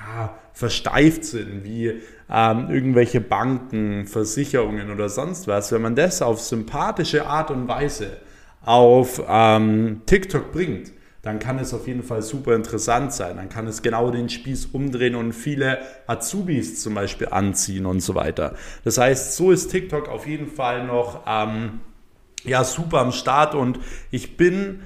ja, 0.00 0.38
versteift 0.52 1.24
sind, 1.24 1.64
wie 1.64 2.00
ähm, 2.30 2.70
irgendwelche 2.70 3.20
Banken, 3.20 4.06
Versicherungen 4.06 4.90
oder 4.90 5.08
sonst 5.08 5.46
was, 5.46 5.72
wenn 5.72 5.82
man 5.82 5.96
das 5.96 6.22
auf 6.22 6.40
sympathische 6.40 7.26
Art 7.26 7.50
und 7.50 7.68
Weise 7.68 8.18
auf 8.62 9.22
ähm, 9.28 10.02
TikTok 10.06 10.52
bringt, 10.52 10.92
dann 11.22 11.38
kann 11.38 11.58
es 11.58 11.74
auf 11.74 11.86
jeden 11.86 12.02
Fall 12.02 12.22
super 12.22 12.54
interessant 12.54 13.12
sein. 13.12 13.36
Dann 13.36 13.50
kann 13.50 13.66
es 13.66 13.82
genau 13.82 14.10
den 14.10 14.28
Spieß 14.28 14.66
umdrehen 14.66 15.14
und 15.14 15.32
viele 15.32 15.78
Azubis 16.06 16.80
zum 16.80 16.94
Beispiel 16.94 17.28
anziehen 17.30 17.84
und 17.84 18.00
so 18.00 18.14
weiter. 18.14 18.54
Das 18.84 18.96
heißt, 18.96 19.36
so 19.36 19.50
ist 19.50 19.68
TikTok 19.68 20.08
auf 20.08 20.26
jeden 20.26 20.46
Fall 20.46 20.86
noch 20.86 21.22
ähm, 21.26 21.80
ja, 22.44 22.64
super 22.64 23.00
am 23.00 23.12
Start 23.12 23.54
und 23.54 23.78
ich 24.10 24.38
bin 24.38 24.80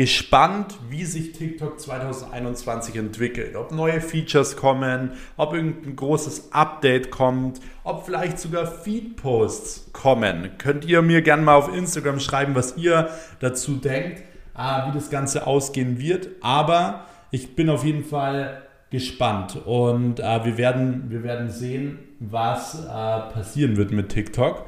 gespannt, 0.00 0.78
wie 0.88 1.04
sich 1.04 1.32
TikTok 1.32 1.78
2021 1.78 2.96
entwickelt. 2.96 3.54
Ob 3.54 3.70
neue 3.70 4.00
Features 4.00 4.56
kommen, 4.56 5.10
ob 5.36 5.52
irgendein 5.52 5.94
großes 5.94 6.54
Update 6.54 7.10
kommt, 7.10 7.60
ob 7.84 8.06
vielleicht 8.06 8.38
sogar 8.38 8.66
Feed-Posts 8.66 9.90
kommen. 9.92 10.52
Könnt 10.56 10.86
ihr 10.86 11.02
mir 11.02 11.20
gerne 11.20 11.42
mal 11.42 11.54
auf 11.54 11.70
Instagram 11.70 12.18
schreiben, 12.18 12.54
was 12.54 12.78
ihr 12.78 13.10
dazu 13.40 13.76
denkt, 13.76 14.22
äh, 14.56 14.88
wie 14.88 14.94
das 14.94 15.10
Ganze 15.10 15.46
ausgehen 15.46 15.98
wird. 15.98 16.30
Aber 16.40 17.04
ich 17.30 17.54
bin 17.54 17.68
auf 17.68 17.84
jeden 17.84 18.02
Fall 18.04 18.62
gespannt 18.88 19.54
und 19.66 20.18
äh, 20.18 20.44
wir, 20.46 20.56
werden, 20.56 21.10
wir 21.10 21.22
werden 21.22 21.50
sehen, 21.50 21.98
was 22.20 22.86
äh, 22.86 22.88
passieren 22.88 23.76
wird 23.76 23.90
mit 23.90 24.08
TikTok. 24.08 24.64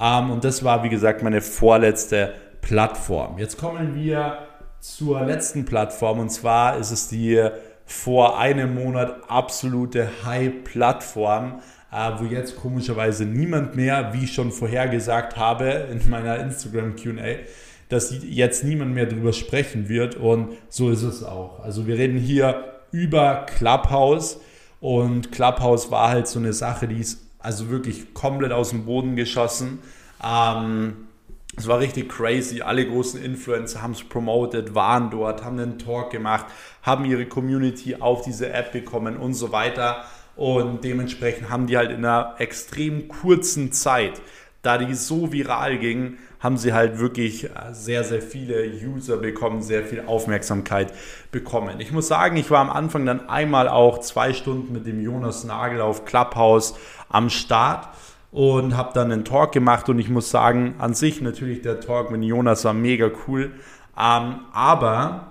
Ähm, 0.00 0.30
und 0.30 0.42
das 0.42 0.64
war, 0.64 0.84
wie 0.84 0.88
gesagt, 0.88 1.22
meine 1.22 1.42
vorletzte 1.42 2.32
Plattform. 2.62 3.36
Jetzt 3.36 3.58
kommen 3.58 3.94
wir 3.94 4.46
zur 4.80 5.22
letzten 5.22 5.64
Plattform 5.64 6.18
und 6.18 6.30
zwar 6.30 6.78
ist 6.78 6.90
es 6.90 7.08
die 7.08 7.48
vor 7.84 8.38
einem 8.38 8.74
Monat 8.74 9.28
absolute 9.28 10.08
High-Plattform, 10.24 11.60
äh, 11.92 12.10
wo 12.18 12.24
jetzt 12.24 12.56
komischerweise 12.56 13.24
niemand 13.24 13.74
mehr, 13.74 14.12
wie 14.14 14.24
ich 14.24 14.32
schon 14.32 14.52
vorhergesagt 14.52 15.36
habe 15.36 15.88
in 15.90 16.08
meiner 16.08 16.38
Instagram 16.38 16.94
QA, 16.96 17.40
dass 17.88 18.14
jetzt 18.22 18.62
niemand 18.64 18.94
mehr 18.94 19.06
darüber 19.06 19.32
sprechen 19.32 19.88
wird 19.88 20.14
und 20.14 20.56
so 20.68 20.90
ist 20.90 21.02
es 21.02 21.24
auch. 21.24 21.60
Also 21.60 21.86
wir 21.86 21.96
reden 21.96 22.18
hier 22.18 22.64
über 22.92 23.46
Clubhouse 23.46 24.40
und 24.80 25.32
Clubhouse 25.32 25.90
war 25.90 26.10
halt 26.10 26.28
so 26.28 26.38
eine 26.38 26.52
Sache, 26.52 26.86
die 26.88 27.00
ist 27.00 27.20
also 27.40 27.70
wirklich 27.70 28.14
komplett 28.14 28.52
aus 28.52 28.70
dem 28.70 28.84
Boden 28.84 29.16
geschossen. 29.16 29.80
Ähm, 30.24 31.08
es 31.56 31.66
war 31.66 31.80
richtig 31.80 32.08
crazy. 32.08 32.62
Alle 32.62 32.86
großen 32.86 33.22
Influencer 33.22 33.82
haben 33.82 33.92
es 33.92 34.04
promoted, 34.04 34.74
waren 34.74 35.10
dort, 35.10 35.44
haben 35.44 35.58
einen 35.58 35.78
Talk 35.78 36.10
gemacht, 36.10 36.46
haben 36.82 37.04
ihre 37.04 37.26
Community 37.26 37.96
auf 37.96 38.22
diese 38.22 38.52
App 38.52 38.72
bekommen 38.72 39.16
und 39.16 39.34
so 39.34 39.52
weiter. 39.52 40.04
Und 40.36 40.84
dementsprechend 40.84 41.50
haben 41.50 41.66
die 41.66 41.76
halt 41.76 41.90
in 41.90 42.04
einer 42.04 42.36
extrem 42.38 43.08
kurzen 43.08 43.72
Zeit, 43.72 44.22
da 44.62 44.78
die 44.78 44.94
so 44.94 45.32
viral 45.32 45.78
ging, 45.78 46.18
haben 46.38 46.56
sie 46.56 46.72
halt 46.72 46.98
wirklich 46.98 47.44
äh, 47.44 47.50
sehr, 47.72 48.04
sehr 48.04 48.22
viele 48.22 48.64
User 48.64 49.18
bekommen, 49.18 49.60
sehr 49.62 49.84
viel 49.84 50.04
Aufmerksamkeit 50.06 50.94
bekommen. 51.30 51.80
Ich 51.80 51.92
muss 51.92 52.08
sagen, 52.08 52.36
ich 52.36 52.50
war 52.50 52.60
am 52.60 52.70
Anfang 52.70 53.04
dann 53.04 53.28
einmal 53.28 53.68
auch 53.68 53.98
zwei 53.98 54.32
Stunden 54.32 54.72
mit 54.72 54.86
dem 54.86 55.02
Jonas 55.02 55.44
Nagel 55.44 55.82
auf 55.82 56.06
Clubhouse 56.06 56.74
am 57.10 57.28
Start 57.28 57.88
und 58.30 58.76
habe 58.76 58.92
dann 58.94 59.10
einen 59.10 59.24
Talk 59.24 59.52
gemacht 59.52 59.88
und 59.88 59.98
ich 59.98 60.08
muss 60.08 60.30
sagen, 60.30 60.74
an 60.78 60.94
sich 60.94 61.20
natürlich 61.20 61.62
der 61.62 61.80
Talk 61.80 62.10
mit 62.10 62.22
Jonas 62.22 62.64
war 62.64 62.74
mega 62.74 63.10
cool, 63.26 63.52
ähm, 63.98 64.40
aber 64.52 65.30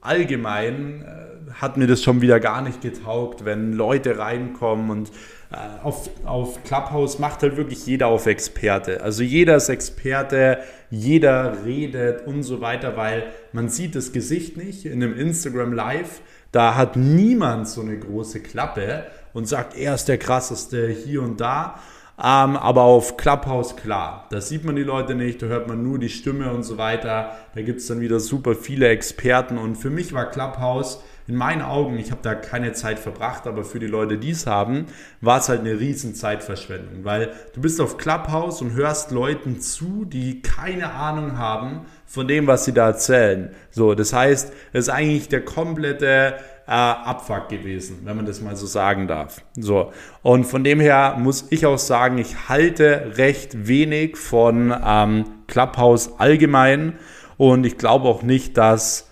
allgemein 0.00 1.02
äh, 1.02 1.52
hat 1.54 1.76
mir 1.76 1.86
das 1.86 2.02
schon 2.02 2.20
wieder 2.20 2.40
gar 2.40 2.62
nicht 2.62 2.80
getaugt, 2.80 3.44
wenn 3.44 3.72
Leute 3.72 4.18
reinkommen 4.18 4.90
und 4.90 5.10
äh, 5.52 5.84
auf, 5.84 6.10
auf 6.24 6.64
Clubhouse 6.64 7.18
macht 7.18 7.42
halt 7.42 7.56
wirklich 7.56 7.86
jeder 7.86 8.08
auf 8.08 8.26
Experte. 8.26 9.02
Also 9.02 9.22
jeder 9.22 9.56
ist 9.56 9.68
Experte, 9.68 10.58
jeder 10.90 11.64
redet 11.64 12.26
und 12.26 12.42
so 12.42 12.60
weiter, 12.60 12.96
weil 12.96 13.24
man 13.52 13.68
sieht 13.68 13.94
das 13.94 14.12
Gesicht 14.12 14.56
nicht 14.56 14.84
in 14.84 15.02
einem 15.02 15.16
Instagram 15.16 15.72
Live. 15.72 16.20
Da 16.50 16.74
hat 16.74 16.96
niemand 16.96 17.68
so 17.68 17.80
eine 17.80 17.98
große 17.98 18.40
Klappe 18.40 19.04
und 19.32 19.46
sagt, 19.46 19.76
er 19.76 19.94
ist 19.94 20.06
der 20.06 20.18
krasseste 20.18 20.88
hier 20.88 21.22
und 21.22 21.40
da. 21.40 21.80
Ähm, 22.16 22.56
aber 22.56 22.82
auf 22.82 23.16
Clubhouse, 23.16 23.74
klar, 23.74 24.26
da 24.30 24.40
sieht 24.40 24.64
man 24.64 24.76
die 24.76 24.84
Leute 24.84 25.16
nicht, 25.16 25.42
da 25.42 25.46
hört 25.46 25.66
man 25.66 25.82
nur 25.82 25.98
die 25.98 26.08
Stimme 26.08 26.52
und 26.52 26.62
so 26.62 26.78
weiter. 26.78 27.36
Da 27.54 27.62
gibt 27.62 27.80
es 27.80 27.88
dann 27.88 28.00
wieder 28.00 28.20
super 28.20 28.54
viele 28.54 28.88
Experten. 28.88 29.58
Und 29.58 29.76
für 29.76 29.90
mich 29.90 30.12
war 30.12 30.30
Clubhouse 30.30 31.02
in 31.26 31.36
meinen 31.36 31.62
Augen, 31.62 31.98
ich 31.98 32.10
habe 32.10 32.20
da 32.22 32.34
keine 32.34 32.74
Zeit 32.74 32.98
verbracht, 32.98 33.46
aber 33.46 33.64
für 33.64 33.78
die 33.78 33.86
Leute, 33.86 34.18
die 34.18 34.30
es 34.30 34.46
haben, 34.46 34.86
war 35.22 35.38
es 35.38 35.48
halt 35.48 35.60
eine 35.60 35.80
riesen 35.80 36.14
Zeitverschwendung, 36.14 37.04
weil 37.04 37.32
du 37.54 37.62
bist 37.62 37.80
auf 37.80 37.96
Clubhouse 37.96 38.60
und 38.60 38.74
hörst 38.74 39.10
Leuten 39.10 39.58
zu, 39.60 40.04
die 40.04 40.42
keine 40.42 40.92
Ahnung 40.92 41.38
haben 41.38 41.86
von 42.04 42.28
dem, 42.28 42.46
was 42.46 42.66
sie 42.66 42.74
da 42.74 42.88
erzählen. 42.88 43.50
So, 43.70 43.94
das 43.94 44.12
heißt, 44.12 44.52
es 44.74 44.80
ist 44.86 44.88
eigentlich 44.90 45.28
der 45.28 45.44
komplette 45.44 46.34
äh, 46.66 46.70
Abfuck 46.70 47.48
gewesen, 47.48 48.00
wenn 48.04 48.16
man 48.16 48.26
das 48.26 48.40
mal 48.40 48.56
so 48.56 48.66
sagen 48.66 49.06
darf. 49.06 49.42
So. 49.56 49.92
Und 50.22 50.44
von 50.44 50.64
dem 50.64 50.80
her 50.80 51.16
muss 51.18 51.46
ich 51.50 51.66
auch 51.66 51.78
sagen, 51.78 52.18
ich 52.18 52.48
halte 52.48 53.12
recht 53.16 53.66
wenig 53.66 54.16
von 54.16 54.74
ähm, 54.84 55.24
Clubhouse 55.46 56.18
allgemein 56.18 56.94
und 57.36 57.64
ich 57.66 57.78
glaube 57.78 58.08
auch 58.08 58.22
nicht, 58.22 58.56
dass 58.56 59.10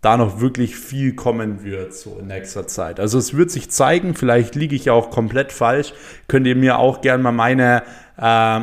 da 0.00 0.16
noch 0.16 0.40
wirklich 0.40 0.76
viel 0.76 1.14
kommen 1.14 1.62
wird, 1.64 1.94
so 1.94 2.18
in 2.18 2.26
nächster 2.26 2.66
Zeit. 2.66 2.98
Also 2.98 3.18
es 3.18 3.36
wird 3.36 3.52
sich 3.52 3.70
zeigen, 3.70 4.14
vielleicht 4.14 4.56
liege 4.56 4.74
ich 4.74 4.86
ja 4.86 4.92
auch 4.92 5.10
komplett 5.10 5.52
falsch. 5.52 5.94
Könnt 6.26 6.46
ihr 6.46 6.56
mir 6.56 6.78
auch 6.78 7.02
gerne 7.02 7.22
mal 7.22 7.32
meine 7.32 7.84
äh, 8.16 8.60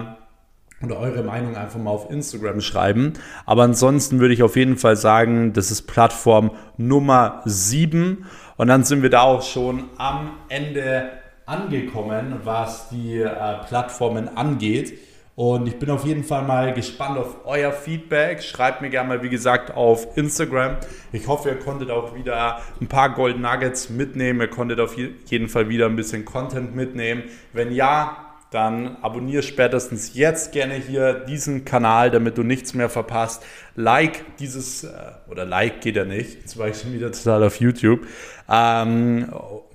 oder 0.84 1.00
eure 1.00 1.24
Meinung 1.24 1.56
einfach 1.56 1.80
mal 1.80 1.92
auf 1.92 2.10
Instagram 2.10 2.62
schreiben. 2.62 3.13
Aber 3.46 3.63
ansonsten 3.63 4.20
würde 4.20 4.34
ich 4.34 4.44
auf 4.44 4.56
jeden 4.56 4.78
Fall 4.78 4.96
sagen, 4.96 5.54
das 5.54 5.72
ist 5.72 5.84
Plattform 5.84 6.52
Nummer 6.78 7.42
7. 7.46 8.26
Und 8.58 8.68
dann 8.68 8.84
sind 8.84 9.02
wir 9.02 9.10
da 9.10 9.22
auch 9.22 9.42
schon 9.42 9.86
am 9.98 10.32
Ende 10.50 11.10
angekommen, 11.46 12.42
was 12.44 12.89
die 12.89 13.20
äh, 13.20 13.30
Plattformen 13.68 14.38
angeht. 14.38 14.98
Und 15.36 15.70
ich 15.70 15.80
bin 15.80 15.89
auf 15.89 16.06
jeden 16.06 16.26
Fall 16.26 16.44
mal 16.44 16.74
gespannt 16.74 17.18
auf 17.18 17.46
euer 17.46 17.72
Feedback. 17.72 18.44
Schreibt 18.44 18.82
mir 18.82 18.89
gerne 18.89 19.08
mal, 19.08 19.24
wie 19.24 19.30
gesagt, 19.30 19.74
auf 19.74 20.18
Instagram. 20.18 20.76
Ich 21.13 21.30
hoffe, 21.30 21.48
ihr 21.48 21.60
konntet 21.60 21.92
auch 21.92 22.13
wieder 22.13 22.60
ein 22.82 22.88
paar 22.88 23.13
Gold 23.13 23.39
Nuggets 23.39 23.89
mitnehmen. 23.89 24.42
Ihr 24.42 24.50
konntet 24.50 24.82
auf 24.82 24.98
jeden 24.98 25.48
Fall 25.48 25.70
wieder 25.70 25.86
ein 25.86 25.96
bisschen 25.96 26.26
Content 26.26 26.76
mitnehmen. 26.76 27.24
Wenn 27.54 27.72
ja, 27.72 28.29
dann 28.52 28.98
abonniere 29.02 29.44
spätestens 29.44 30.16
jetzt 30.16 30.52
gerne 30.52 30.74
hier 30.74 31.14
diesen 31.14 31.66
Kanal, 31.66 32.12
damit 32.12 32.38
du 32.38 32.44
nichts 32.44 32.74
mehr 32.74 32.90
verpasst. 32.90 33.44
Like 33.76 34.38
dieses, 34.38 34.84
äh, 34.84 34.90
oder 35.30 35.46
Like 35.46 35.82
geht 35.82 35.96
ja 35.96 36.06
nicht, 36.06 36.42
jetzt 36.42 36.58
war 36.58 36.68
ich 36.68 36.80
schon 36.80 36.94
wieder 36.94 37.12
total 37.12 37.44
auf 37.44 37.60
YouTube. 37.60 38.08
Ähm, 38.50 39.32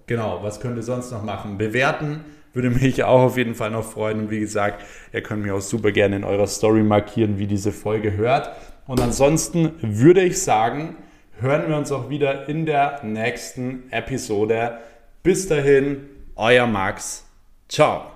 genau, 0.07 0.43
was 0.43 0.61
könnt 0.61 0.77
ihr 0.77 0.83
sonst 0.83 1.11
noch 1.13 1.23
machen? 1.23 1.57
Bewerten 1.59 2.25
würde 2.55 2.71
mich 2.71 3.05
auch 3.05 3.21
auf 3.21 3.37
jeden 3.37 3.55
Fall 3.55 3.71
noch 3.71 3.85
freuen. 3.85 4.21
Und 4.21 4.31
wie 4.31 4.41
gesagt, 4.41 4.83
ihr 5.13 5.23
könnt 5.23 5.43
mir 5.43 5.55
auch 5.55 5.61
super 5.61 5.93
gerne 5.93 6.17
in 6.17 6.25
eurer 6.25 6.47
Story 6.47 6.83
markieren, 6.83 7.39
wie 7.39 7.47
diese 7.47 7.73
Folge 7.73 8.17
hört. 8.17 8.51
Und 8.87 9.01
ansonsten 9.01 9.73
würde 9.81 10.23
ich 10.23 10.41
sagen, 10.41 10.97
hören 11.41 11.69
wir 11.69 11.77
uns 11.77 11.93
auch 11.93 12.09
wieder 12.09 12.49
in 12.49 12.65
der 12.65 13.01
nächsten 13.03 13.91
Episode. 13.91 14.79
Bis 15.23 15.49
dahin, 15.49 16.09
euer 16.37 16.67
Max. 16.67 17.27
Ciao. 17.69 18.14